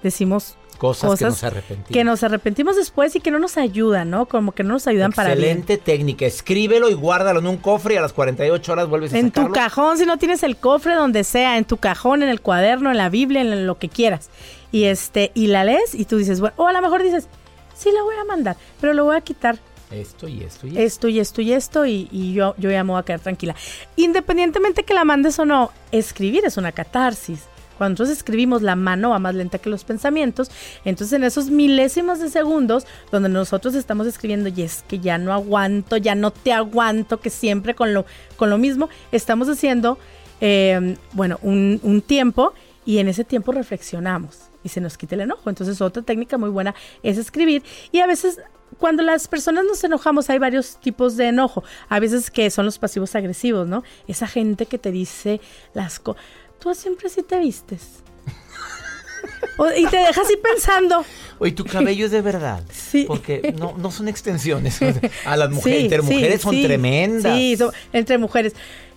decimos 0.02 0.56
Cosas, 0.78 1.18
que 1.18 1.24
nos 1.24 1.42
arrepentimos. 1.42 1.90
Que 1.90 2.04
nos 2.04 2.22
arrepentimos 2.22 2.76
después 2.76 3.16
y 3.16 3.20
que 3.20 3.30
no 3.30 3.38
nos 3.38 3.56
ayudan, 3.56 4.10
¿no? 4.10 4.26
Como 4.26 4.52
que 4.52 4.62
no 4.62 4.74
nos 4.74 4.86
ayudan 4.86 5.10
para 5.10 5.30
bien. 5.34 5.58
Excelente 5.58 5.78
técnica. 5.78 6.26
Escríbelo 6.26 6.90
y 6.90 6.94
guárdalo 6.94 7.40
en 7.40 7.46
un 7.46 7.56
cofre 7.56 7.94
y 7.94 7.96
a 7.96 8.02
las 8.02 8.12
48 8.12 8.72
horas 8.72 8.86
vuelves 8.86 9.14
a 9.14 9.18
En 9.18 9.28
sacarlo. 9.28 9.48
tu 9.48 9.54
cajón, 9.54 9.96
si 9.96 10.04
no 10.04 10.18
tienes 10.18 10.42
el 10.42 10.58
cofre, 10.58 10.94
donde 10.94 11.24
sea, 11.24 11.56
en 11.56 11.64
tu 11.64 11.78
cajón, 11.78 12.22
en 12.22 12.28
el 12.28 12.42
cuaderno, 12.42 12.90
en 12.90 12.98
la 12.98 13.08
Biblia, 13.08 13.40
en 13.40 13.66
lo 13.66 13.78
que 13.78 13.88
quieras. 13.88 14.28
Y 14.76 14.84
este, 14.84 15.30
y 15.32 15.46
la 15.46 15.64
lees 15.64 15.94
y 15.94 16.04
tú 16.04 16.18
dices, 16.18 16.38
bueno, 16.38 16.52
o 16.58 16.66
a 16.66 16.72
lo 16.74 16.82
mejor 16.82 17.02
dices, 17.02 17.28
sí 17.74 17.90
la 17.92 18.02
voy 18.02 18.14
a 18.16 18.24
mandar, 18.24 18.58
pero 18.78 18.92
lo 18.92 19.06
voy 19.06 19.16
a 19.16 19.22
quitar 19.22 19.58
Esto 19.90 20.28
y 20.28 20.42
esto 20.42 20.66
y 20.66 20.70
esto. 20.72 20.80
esto 20.82 21.08
y 21.08 21.18
esto 21.18 21.40
y 21.40 21.52
esto 21.54 21.86
y, 21.86 22.08
y 22.12 22.34
yo, 22.34 22.54
yo 22.58 22.70
ya 22.70 22.84
me 22.84 22.90
voy 22.90 23.00
a 23.00 23.02
quedar 23.02 23.20
tranquila. 23.20 23.54
Independientemente 23.96 24.82
que 24.82 24.92
la 24.92 25.04
mandes 25.04 25.38
o 25.38 25.46
no, 25.46 25.70
escribir 25.92 26.44
es 26.44 26.58
una 26.58 26.72
catarsis. 26.72 27.44
Cuando 27.78 27.92
nosotros 27.92 28.18
escribimos, 28.18 28.60
la 28.60 28.76
mano 28.76 29.10
va 29.10 29.18
más 29.18 29.34
lenta 29.34 29.56
que 29.56 29.70
los 29.70 29.84
pensamientos. 29.84 30.50
Entonces, 30.84 31.14
en 31.14 31.24
esos 31.24 31.48
milésimos 31.48 32.18
de 32.18 32.28
segundos, 32.28 32.86
donde 33.10 33.30
nosotros 33.30 33.74
estamos 33.74 34.06
escribiendo, 34.06 34.50
y 34.50 34.60
es 34.60 34.84
que 34.86 34.98
ya 34.98 35.16
no 35.16 35.32
aguanto, 35.32 35.96
ya 35.96 36.14
no 36.14 36.32
te 36.32 36.52
aguanto, 36.52 37.18
que 37.18 37.30
siempre 37.30 37.74
con 37.74 37.94
lo, 37.94 38.04
con 38.36 38.50
lo 38.50 38.58
mismo, 38.58 38.90
estamos 39.10 39.48
haciendo, 39.48 39.98
eh, 40.42 40.96
bueno, 41.12 41.38
un, 41.40 41.80
un 41.82 42.02
tiempo 42.02 42.52
y 42.86 42.98
en 42.98 43.08
ese 43.08 43.24
tiempo 43.24 43.52
reflexionamos 43.52 44.38
y 44.64 44.70
se 44.70 44.80
nos 44.80 44.96
quita 44.96 45.14
el 45.16 45.20
enojo. 45.22 45.50
Entonces, 45.50 45.80
otra 45.82 46.02
técnica 46.02 46.38
muy 46.38 46.48
buena 46.48 46.74
es 47.02 47.18
escribir. 47.18 47.62
Y 47.92 48.00
a 48.00 48.06
veces 48.06 48.38
cuando 48.78 49.02
las 49.02 49.28
personas 49.28 49.64
nos 49.64 49.82
enojamos 49.84 50.28
hay 50.30 50.38
varios 50.38 50.80
tipos 50.80 51.16
de 51.16 51.28
enojo. 51.28 51.62
A 51.88 52.00
veces 52.00 52.30
que 52.30 52.50
son 52.50 52.64
los 52.64 52.78
pasivos 52.78 53.14
agresivos, 53.14 53.66
¿no? 53.68 53.82
Esa 54.08 54.26
gente 54.26 54.66
que 54.66 54.78
te 54.78 54.90
dice 54.92 55.40
las 55.74 55.98
cosas. 55.98 56.22
Tú 56.58 56.74
siempre 56.74 57.08
sí 57.10 57.22
te 57.22 57.38
vistes. 57.38 57.82
O- 59.58 59.70
y 59.70 59.86
te 59.86 59.96
dejas 59.96 60.18
así 60.18 60.34
pensando. 60.36 61.04
Oye, 61.38 61.52
tu 61.52 61.64
cabello 61.64 62.04
es 62.06 62.12
de 62.12 62.20
verdad. 62.22 62.62
Sí. 62.72 63.04
Porque 63.08 63.54
no, 63.58 63.74
no 63.78 63.90
son 63.90 64.06
extensiones. 64.08 64.78
A 65.24 65.36
las 65.36 65.50
mujeres, 65.50 65.78
Sí, 65.78 65.84
entre 65.84 66.02
sí, 66.02 66.14
mujeres 66.14 66.40
son 66.42 66.54
sí. 66.54 66.62
tremendas. 66.62 67.36
Sí, 67.36 67.56
son- 67.56 67.72
entre 67.92 68.18
mujeres. 68.18 68.54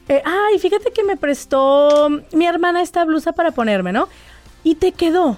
Eh, 0.09 0.21
ay, 0.25 0.57
fíjate 0.59 0.91
que 0.91 1.03
me 1.03 1.15
prestó 1.17 2.09
mi 2.33 2.45
hermana 2.47 2.81
esta 2.81 3.05
blusa 3.05 3.31
para 3.31 3.51
ponerme, 3.51 3.93
¿no? 3.93 4.09
Y 4.63 4.75
te 4.75 4.91
quedó. 4.91 5.37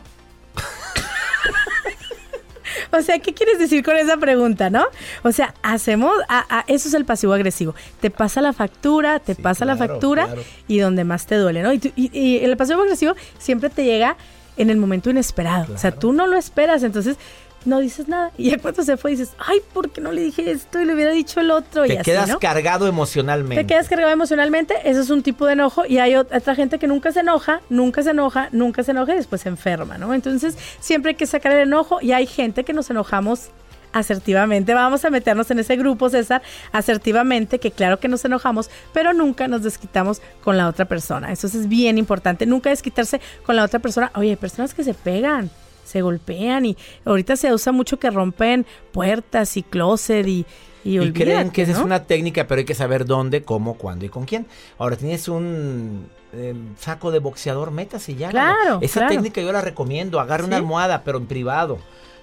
o 2.94 3.02
sea, 3.02 3.20
¿qué 3.20 3.34
quieres 3.34 3.60
decir 3.60 3.84
con 3.84 3.96
esa 3.98 4.18
pregunta, 4.18 4.70
no? 4.70 4.86
O 5.24 5.32
sea, 5.32 5.54
hacemos, 5.62 6.14
a- 6.30 6.60
a- 6.60 6.64
eso 6.68 6.88
es 6.88 6.94
el 6.94 7.06
pasivo 7.06 7.34
agresivo. 7.34 7.76
Te 8.00 8.10
pasa 8.10 8.42
la 8.42 8.54
factura, 8.54 9.20
te 9.20 9.36
Sí, 9.36 9.42
pasa 9.42 9.66
la 9.66 9.76
factura 9.76 10.26
claro. 10.26 10.44
y 10.68 10.80
donde 10.80 11.04
más 11.04 11.26
te 11.26 11.36
duele, 11.36 11.64
¿no? 11.64 11.74
Y, 11.74 11.80
tú- 11.80 11.92
y- 11.96 12.18
y 12.18 12.44
el 12.44 12.56
pasivo 12.58 12.82
agresivo 12.82 13.16
siempre 13.40 13.70
te 13.70 13.84
llega 13.84 14.16
en 14.58 14.70
el 14.70 14.78
momento 14.78 15.10
inesperado. 15.10 15.74
O 15.74 15.78
sea, 15.78 15.92
tú 15.92 16.14
no 16.14 16.28
lo 16.28 16.38
esperas, 16.38 16.84
entonces 16.84 17.18
no 17.66 17.80
dices 17.80 18.08
nada. 18.08 18.32
Y 18.38 18.50
ya 18.52 18.58
cuando 18.58 18.84
se 18.84 18.98
fue 18.98 19.12
dices, 19.12 19.32
ay, 19.38 19.60
¿por 19.74 19.90
qué 19.92 20.02
no 20.02 20.12
le 20.12 20.22
dije 20.22 20.50
esto 20.52 20.82
y 20.82 20.86
le 20.86 20.94
hubiera 20.96 21.12
dicho 21.12 21.40
el 21.40 21.52
otro? 21.52 21.86
y 21.86 21.90
Te 21.90 22.00
así, 22.00 22.04
quedas 22.12 22.30
¿no? 22.30 22.40
cargado 22.40 22.88
emocionalmente. 22.88 23.64
Te 23.64 23.68
quedas 23.68 23.88
cargado 23.88 24.12
emocionalmente, 24.12 24.76
eso 24.84 25.00
es 25.02 25.10
un 25.10 25.22
tipo 25.24 25.46
de 25.46 25.54
enojo 25.54 25.86
y 25.88 26.00
hay 26.00 26.14
ot- 26.14 26.36
otra 26.36 26.56
gente 26.56 26.80
que 26.80 26.88
nunca 26.88 27.12
se 27.12 27.20
enoja, 27.20 27.62
nunca 27.70 28.02
se 28.04 28.12
enoja, 28.12 28.50
nunca 28.52 28.84
se 28.84 28.92
enoja 28.92 29.14
y 29.14 29.18
después 29.18 29.42
se 29.42 29.50
enferma, 29.50 29.98
¿no? 29.98 30.14
Entonces 30.14 30.58
siempre 30.80 31.10
hay 31.12 31.16
que 31.16 31.26
sacar 31.28 31.52
el 31.52 31.60
enojo 31.68 32.00
y 32.02 32.12
hay 32.14 32.26
gente 32.26 32.64
que 32.64 32.74
nos 32.74 32.90
enojamos 32.90 33.50
asertivamente. 33.94 34.74
Vamos 34.74 35.04
a 35.06 35.10
meternos 35.10 35.52
en 35.52 35.60
ese 35.60 35.76
grupo, 35.76 36.10
César, 36.10 36.42
asertivamente, 36.72 37.60
que 37.60 37.72
claro 37.72 38.00
que 38.00 38.08
nos 38.08 38.24
enojamos, 38.26 38.70
pero 38.94 39.14
nunca 39.14 39.48
nos 39.48 39.64
desquitamos 39.64 40.22
con 40.44 40.58
la 40.58 40.68
otra 40.68 40.86
persona. 40.86 41.32
Eso 41.32 41.48
es 41.48 41.68
bien 41.68 41.98
importante, 41.98 42.46
nunca 42.46 42.70
desquitarse 42.70 43.20
con 43.46 43.56
la 43.56 43.64
otra 43.64 43.80
persona. 43.80 44.12
Oye, 44.16 44.30
hay 44.32 44.36
personas 44.38 44.74
que 44.74 44.84
se 44.84 44.94
pegan, 44.94 45.50
se 45.84 46.02
golpean 46.02 46.66
y 46.66 46.78
ahorita 47.06 47.36
se 47.36 47.54
usa 47.54 47.72
mucho 47.72 48.00
que 48.00 48.10
rompen 48.10 48.66
puertas 48.92 49.58
y 49.58 49.64
closet 49.64 50.28
y... 50.28 50.46
Y, 50.84 51.00
Y 51.00 51.12
creen 51.14 51.52
que 51.52 51.62
esa 51.62 51.74
es 51.74 51.78
una 51.78 52.06
técnica, 52.06 52.48
pero 52.48 52.58
hay 52.58 52.66
que 52.66 52.74
saber 52.74 53.06
dónde, 53.06 53.44
cómo, 53.44 53.76
cuándo 53.76 54.04
y 54.06 54.10
con 54.10 54.26
quién. 54.26 54.48
Ahora 54.80 54.96
tienes 54.96 55.28
un 55.28 56.08
eh, 56.34 56.56
saco 56.80 57.12
de 57.12 57.20
boxeador, 57.20 57.70
métase 57.70 58.16
ya. 58.16 58.30
Claro, 58.30 58.80
Esa 58.82 59.02
claro. 59.02 59.14
técnica 59.14 59.42
yo 59.42 59.52
la 59.52 59.62
recomiendo. 59.62 60.20
Agarre 60.20 60.46
una 60.46 60.56
Sí. 60.56 60.62
almohada, 60.64 61.04
pero 61.04 61.20
en 61.20 61.28
privado. 61.28 61.78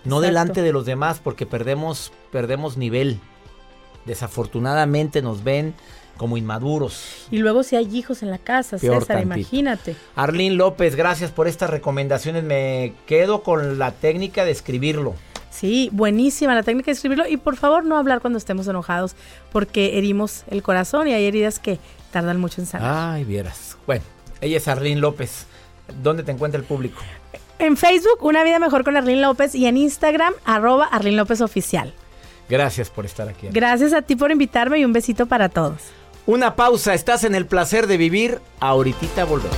No 0.05 0.16
Exacto. 0.16 0.21
delante 0.23 0.62
de 0.62 0.73
los 0.73 0.87
demás, 0.87 1.21
porque 1.23 1.47
perdemos, 1.47 2.11
perdemos 2.33 2.77
nivel. 2.77 3.21
Desafortunadamente 4.07 5.23
nos 5.23 5.44
ven 5.44 5.75
como 6.18 6.37
inmaduros. 6.37 7.26
Y 7.31 7.38
luego 7.38 7.62
si 7.62 7.76
hay 7.76 7.96
hijos 7.96 8.22
en 8.22 8.31
la 8.31 8.37
casa, 8.38 8.76
Peor 8.76 9.00
César, 9.00 9.16
tantito. 9.18 9.38
imagínate. 9.38 9.96
Arlene 10.14 10.54
López, 10.57 10.94
gracias 10.96 11.31
por 11.31 11.48
estas 11.48 11.70
recomendaciones. 11.70 12.44
Me 12.44 12.92
quedo 13.07 13.42
con 13.42 13.78
la 13.78 13.92
técnica 13.92 14.44
de 14.44 14.50
escribirlo. 14.50 15.14
Sí, 15.50 15.88
buenísima 15.92 16.54
la 16.54 16.62
técnica 16.62 16.87
de 16.87 16.92
escribirlo 16.92 17.26
y 17.26 17.37
por 17.37 17.57
favor 17.57 17.85
no 17.85 17.96
hablar 17.96 18.20
cuando 18.20 18.37
estemos 18.38 18.68
enojados 18.68 19.16
porque 19.50 19.96
herimos 19.98 20.44
el 20.50 20.62
corazón 20.62 21.09
y 21.09 21.14
hay 21.14 21.24
heridas 21.24 21.59
que 21.59 21.78
tardan 22.12 22.38
mucho 22.38 22.61
en 22.61 22.66
sanar. 22.66 23.14
Ay, 23.14 23.24
vieras. 23.24 23.76
Bueno, 23.87 24.04
ella 24.40 24.59
es 24.59 24.68
Arlene 24.68 25.00
López. 25.00 25.46
¿Dónde 26.02 26.22
te 26.22 26.31
encuentra 26.33 26.61
el 26.61 26.66
público? 26.66 27.00
En 27.59 27.76
Facebook, 27.76 28.18
Una 28.20 28.44
Vida 28.44 28.59
Mejor 28.61 28.85
con 28.85 28.96
Arlene 28.96 29.20
López 29.20 29.54
y 29.54 29.66
en 29.66 29.76
Instagram, 29.76 30.33
arroba 30.44 30.85
Arlene 30.85 31.16
López 31.16 31.40
Oficial. 31.40 31.92
Gracias 32.48 32.88
por 32.88 33.04
estar 33.04 33.28
aquí. 33.28 33.48
Gracias 33.50 33.92
a 33.92 34.02
ti 34.02 34.16
por 34.16 34.31
invitarme 34.31 34.78
y 34.78 34.85
un 34.85 34.92
besito 34.92 35.26
para 35.26 35.48
todos. 35.48 35.83
Una 36.28 36.56
pausa, 36.56 36.92
estás 36.92 37.24
en 37.24 37.34
el 37.34 37.46
placer 37.46 37.86
de 37.86 37.96
vivir. 37.96 38.38
Ahorita 38.60 39.24
volvemos. 39.24 39.56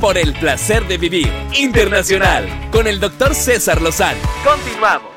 Por 0.00 0.16
el 0.16 0.32
placer 0.32 0.88
de 0.88 0.96
vivir 0.96 1.30
internacional 1.52 2.48
con 2.72 2.86
el 2.86 2.98
doctor 2.98 3.34
César 3.34 3.82
Lozano. 3.82 4.18
Continuamos. 4.42 5.11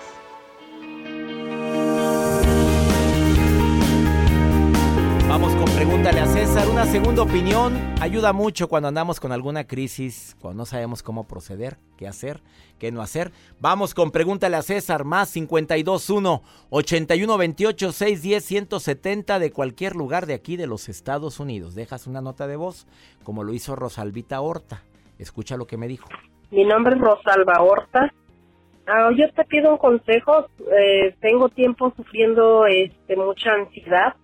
Segunda 6.96 7.24
opinión 7.24 7.74
ayuda 8.00 8.32
mucho 8.32 8.70
cuando 8.70 8.88
andamos 8.88 9.20
con 9.20 9.34
alguna 9.34 9.68
crisis, 9.68 10.34
cuando 10.40 10.60
no 10.60 10.66
sabemos 10.66 11.04
cómo 11.04 11.28
proceder, 11.28 11.76
qué 11.98 12.08
hacer, 12.08 12.40
qué 12.80 12.90
no 12.90 13.02
hacer. 13.02 13.32
Vamos 13.60 13.94
con 13.94 14.12
pregúntale 14.12 14.56
a 14.56 14.62
César 14.62 15.04
más 15.04 15.34
521 15.34 16.42
8128 16.70 17.92
610 17.92 18.46
170 18.46 19.40
de 19.40 19.52
cualquier 19.52 19.94
lugar 19.94 20.26
de 20.26 20.36
aquí 20.36 20.56
de 20.56 20.68
los 20.68 20.88
Estados 20.88 21.42
Unidos. 21.42 21.76
Dejas 21.76 22.08
una 22.08 22.22
nota 22.22 22.48
de 22.48 22.56
voz 22.56 22.88
como 23.26 23.44
lo 23.44 23.52
hizo 23.52 23.76
Rosalvita 23.76 24.40
Horta. 24.40 24.84
Escucha 25.20 25.58
lo 25.58 25.68
que 25.68 25.76
me 25.76 25.90
dijo. 25.90 26.08
Mi 26.50 26.64
nombre 26.64 26.96
es 26.96 27.02
Rosalba 27.02 27.62
Horta. 27.62 28.14
Ah, 28.88 29.10
yo 29.18 29.30
te 29.34 29.44
pido 29.44 29.70
un 29.70 29.80
consejo. 29.80 30.48
Eh, 30.72 31.14
tengo 31.20 31.50
tiempo 31.50 31.92
sufriendo 31.98 32.66
este, 32.68 33.18
mucha 33.18 33.52
ansiedad. 33.52 34.16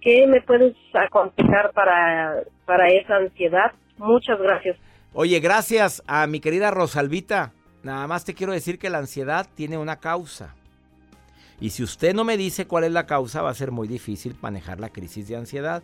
¿Qué 0.00 0.26
me 0.26 0.40
puedes 0.42 0.74
aconsejar 0.94 1.72
para, 1.72 2.42
para 2.64 2.88
esa 2.88 3.16
ansiedad? 3.16 3.72
Muchas 3.96 4.38
gracias. 4.38 4.76
Oye, 5.12 5.40
gracias 5.40 6.02
a 6.06 6.26
mi 6.26 6.40
querida 6.40 6.70
Rosalvita. 6.70 7.52
Nada 7.82 8.06
más 8.06 8.24
te 8.24 8.34
quiero 8.34 8.52
decir 8.52 8.78
que 8.78 8.90
la 8.90 8.98
ansiedad 8.98 9.46
tiene 9.54 9.78
una 9.78 9.96
causa. 9.96 10.54
Y 11.60 11.70
si 11.70 11.82
usted 11.82 12.14
no 12.14 12.24
me 12.24 12.36
dice 12.36 12.66
cuál 12.66 12.84
es 12.84 12.92
la 12.92 13.06
causa, 13.06 13.42
va 13.42 13.50
a 13.50 13.54
ser 13.54 13.72
muy 13.72 13.88
difícil 13.88 14.36
manejar 14.40 14.78
la 14.78 14.90
crisis 14.90 15.26
de 15.28 15.36
ansiedad. 15.36 15.82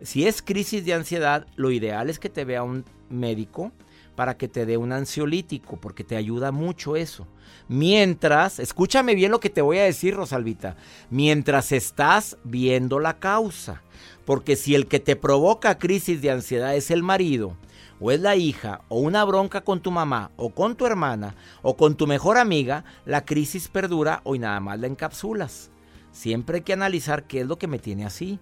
Si 0.00 0.26
es 0.26 0.42
crisis 0.42 0.84
de 0.84 0.94
ansiedad, 0.94 1.46
lo 1.56 1.70
ideal 1.70 2.10
es 2.10 2.18
que 2.18 2.28
te 2.28 2.44
vea 2.44 2.62
un 2.62 2.84
médico 3.08 3.72
para 4.14 4.36
que 4.36 4.48
te 4.48 4.66
dé 4.66 4.76
un 4.76 4.92
ansiolítico, 4.92 5.80
porque 5.80 6.04
te 6.04 6.16
ayuda 6.16 6.52
mucho 6.52 6.96
eso. 6.96 7.26
Mientras, 7.68 8.58
escúchame 8.58 9.14
bien 9.14 9.30
lo 9.30 9.40
que 9.40 9.50
te 9.50 9.62
voy 9.62 9.78
a 9.78 9.84
decir, 9.84 10.14
Rosalvita, 10.14 10.76
mientras 11.10 11.72
estás 11.72 12.36
viendo 12.44 12.98
la 12.98 13.18
causa. 13.18 13.82
Porque 14.24 14.56
si 14.56 14.74
el 14.74 14.86
que 14.86 15.00
te 15.00 15.16
provoca 15.16 15.78
crisis 15.78 16.20
de 16.22 16.30
ansiedad 16.30 16.76
es 16.76 16.90
el 16.90 17.02
marido, 17.02 17.56
o 18.00 18.10
es 18.10 18.20
la 18.20 18.36
hija, 18.36 18.82
o 18.88 18.98
una 18.98 19.24
bronca 19.24 19.62
con 19.62 19.80
tu 19.80 19.90
mamá, 19.90 20.30
o 20.36 20.50
con 20.50 20.76
tu 20.76 20.86
hermana, 20.86 21.34
o 21.62 21.76
con 21.76 21.96
tu 21.96 22.06
mejor 22.06 22.36
amiga, 22.36 22.84
la 23.04 23.24
crisis 23.24 23.68
perdura 23.68 24.20
o 24.24 24.36
nada 24.36 24.60
más 24.60 24.80
la 24.80 24.88
encapsulas. 24.88 25.70
Siempre 26.10 26.56
hay 26.56 26.62
que 26.62 26.72
analizar 26.72 27.24
qué 27.24 27.40
es 27.40 27.46
lo 27.46 27.58
que 27.58 27.68
me 27.68 27.78
tiene 27.78 28.04
así. 28.04 28.38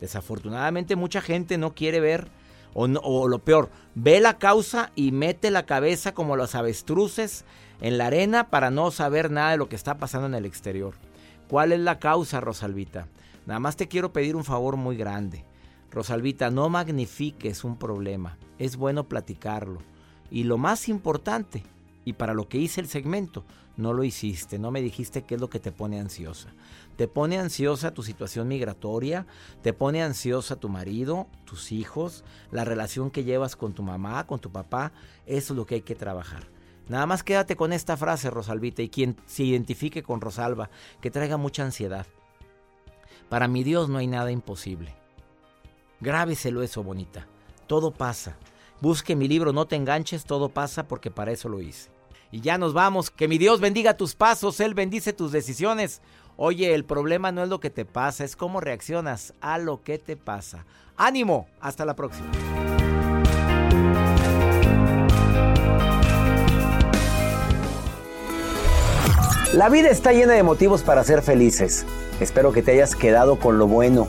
Desafortunadamente 0.00 0.96
mucha 0.96 1.20
gente 1.20 1.58
no 1.58 1.74
quiere 1.74 2.00
ver, 2.00 2.30
o, 2.74 3.28
lo 3.28 3.38
peor, 3.40 3.70
ve 3.94 4.20
la 4.20 4.38
causa 4.38 4.92
y 4.94 5.12
mete 5.12 5.50
la 5.50 5.66
cabeza 5.66 6.12
como 6.14 6.36
los 6.36 6.54
avestruces 6.54 7.44
en 7.80 7.98
la 7.98 8.06
arena 8.06 8.50
para 8.50 8.70
no 8.70 8.90
saber 8.90 9.30
nada 9.30 9.52
de 9.52 9.56
lo 9.56 9.68
que 9.68 9.76
está 9.76 9.98
pasando 9.98 10.26
en 10.26 10.34
el 10.34 10.46
exterior. 10.46 10.94
¿Cuál 11.48 11.72
es 11.72 11.80
la 11.80 11.98
causa, 11.98 12.40
Rosalvita? 12.40 13.08
Nada 13.46 13.60
más 13.60 13.76
te 13.76 13.88
quiero 13.88 14.12
pedir 14.12 14.36
un 14.36 14.44
favor 14.44 14.76
muy 14.76 14.96
grande. 14.96 15.44
Rosalvita, 15.90 16.50
no 16.50 16.68
magnifiques 16.68 17.64
un 17.64 17.76
problema. 17.76 18.38
Es 18.58 18.76
bueno 18.76 19.08
platicarlo. 19.08 19.80
Y 20.30 20.44
lo 20.44 20.58
más 20.58 20.88
importante, 20.88 21.64
y 22.04 22.12
para 22.12 22.34
lo 22.34 22.48
que 22.48 22.58
hice 22.58 22.80
el 22.80 22.86
segmento, 22.86 23.44
no 23.76 23.92
lo 23.92 24.04
hiciste, 24.04 24.58
no 24.58 24.70
me 24.70 24.82
dijiste 24.82 25.22
qué 25.22 25.34
es 25.34 25.40
lo 25.40 25.50
que 25.50 25.58
te 25.58 25.72
pone 25.72 25.98
ansiosa. 25.98 26.50
Te 27.00 27.08
pone 27.08 27.38
ansiosa 27.38 27.94
tu 27.94 28.02
situación 28.02 28.46
migratoria, 28.46 29.26
te 29.62 29.72
pone 29.72 30.02
ansiosa 30.02 30.56
tu 30.56 30.68
marido, 30.68 31.28
tus 31.46 31.72
hijos, 31.72 32.24
la 32.50 32.66
relación 32.66 33.10
que 33.10 33.24
llevas 33.24 33.56
con 33.56 33.72
tu 33.72 33.82
mamá, 33.82 34.26
con 34.26 34.38
tu 34.38 34.52
papá. 34.52 34.92
Eso 35.24 35.54
es 35.54 35.56
lo 35.56 35.64
que 35.64 35.76
hay 35.76 35.80
que 35.80 35.94
trabajar. 35.94 36.50
Nada 36.90 37.06
más 37.06 37.22
quédate 37.22 37.56
con 37.56 37.72
esta 37.72 37.96
frase, 37.96 38.28
Rosalvita, 38.28 38.82
y 38.82 38.90
quien 38.90 39.16
se 39.24 39.44
identifique 39.44 40.02
con 40.02 40.20
Rosalba, 40.20 40.68
que 41.00 41.10
traiga 41.10 41.38
mucha 41.38 41.64
ansiedad. 41.64 42.06
Para 43.30 43.48
mi 43.48 43.64
Dios 43.64 43.88
no 43.88 43.96
hay 43.96 44.06
nada 44.06 44.30
imposible. 44.30 44.94
Grábeselo 46.00 46.62
eso, 46.62 46.82
bonita. 46.82 47.28
Todo 47.66 47.92
pasa. 47.92 48.36
Busque 48.82 49.16
mi 49.16 49.26
libro 49.26 49.54
No 49.54 49.66
te 49.66 49.76
enganches, 49.76 50.26
todo 50.26 50.50
pasa 50.50 50.86
porque 50.86 51.10
para 51.10 51.32
eso 51.32 51.48
lo 51.48 51.62
hice. 51.62 51.88
Y 52.32 52.40
ya 52.40 52.58
nos 52.58 52.72
vamos. 52.74 53.10
Que 53.10 53.26
mi 53.26 53.38
Dios 53.38 53.60
bendiga 53.60 53.96
tus 53.96 54.14
pasos, 54.14 54.60
Él 54.60 54.74
bendice 54.74 55.12
tus 55.12 55.32
decisiones. 55.32 56.00
Oye, 56.42 56.72
el 56.72 56.86
problema 56.86 57.32
no 57.32 57.42
es 57.42 57.50
lo 57.50 57.60
que 57.60 57.68
te 57.68 57.84
pasa, 57.84 58.24
es 58.24 58.34
cómo 58.34 58.62
reaccionas 58.62 59.34
a 59.42 59.58
lo 59.58 59.82
que 59.82 59.98
te 59.98 60.16
pasa. 60.16 60.64
Ánimo, 60.96 61.46
hasta 61.60 61.84
la 61.84 61.94
próxima. 61.94 62.30
La 69.52 69.68
vida 69.68 69.90
está 69.90 70.14
llena 70.14 70.32
de 70.32 70.42
motivos 70.42 70.80
para 70.82 71.04
ser 71.04 71.20
felices. 71.20 71.84
Espero 72.20 72.52
que 72.52 72.62
te 72.62 72.72
hayas 72.72 72.96
quedado 72.96 73.38
con 73.38 73.58
lo 73.58 73.66
bueno 73.66 74.08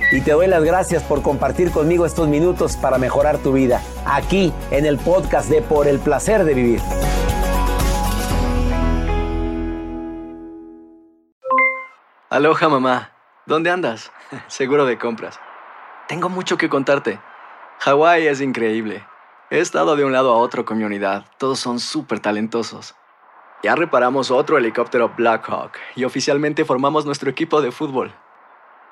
Y 0.11 0.19
te 0.19 0.31
doy 0.31 0.47
las 0.47 0.61
gracias 0.61 1.03
por 1.03 1.21
compartir 1.21 1.71
conmigo 1.71 2.05
estos 2.05 2.27
minutos 2.27 2.75
para 2.75 2.97
mejorar 2.97 3.37
tu 3.37 3.53
vida, 3.53 3.81
aquí 4.05 4.51
en 4.69 4.85
el 4.85 4.97
podcast 4.97 5.49
de 5.49 5.61
Por 5.61 5.87
el 5.87 5.99
Placer 5.99 6.43
de 6.43 6.53
Vivir. 6.53 6.81
Aloha 12.29 12.67
mamá, 12.67 13.11
¿dónde 13.45 13.69
andas? 13.69 14.11
Seguro 14.47 14.85
de 14.85 14.97
compras. 14.97 15.39
Tengo 16.09 16.27
mucho 16.27 16.57
que 16.57 16.67
contarte. 16.67 17.21
Hawái 17.79 18.27
es 18.27 18.41
increíble. 18.41 19.05
He 19.49 19.59
estado 19.59 19.95
de 19.95 20.03
un 20.03 20.11
lado 20.11 20.33
a 20.33 20.37
otro 20.37 20.65
con 20.65 20.77
mi 20.77 20.83
unidad. 20.83 21.25
Todos 21.37 21.59
son 21.59 21.79
súper 21.79 22.19
talentosos. 22.19 22.95
Ya 23.63 23.75
reparamos 23.75 24.29
otro 24.29 24.57
helicóptero 24.57 25.13
Blackhawk 25.15 25.71
y 25.95 26.03
oficialmente 26.03 26.65
formamos 26.65 27.05
nuestro 27.05 27.29
equipo 27.29 27.61
de 27.61 27.71
fútbol. 27.71 28.13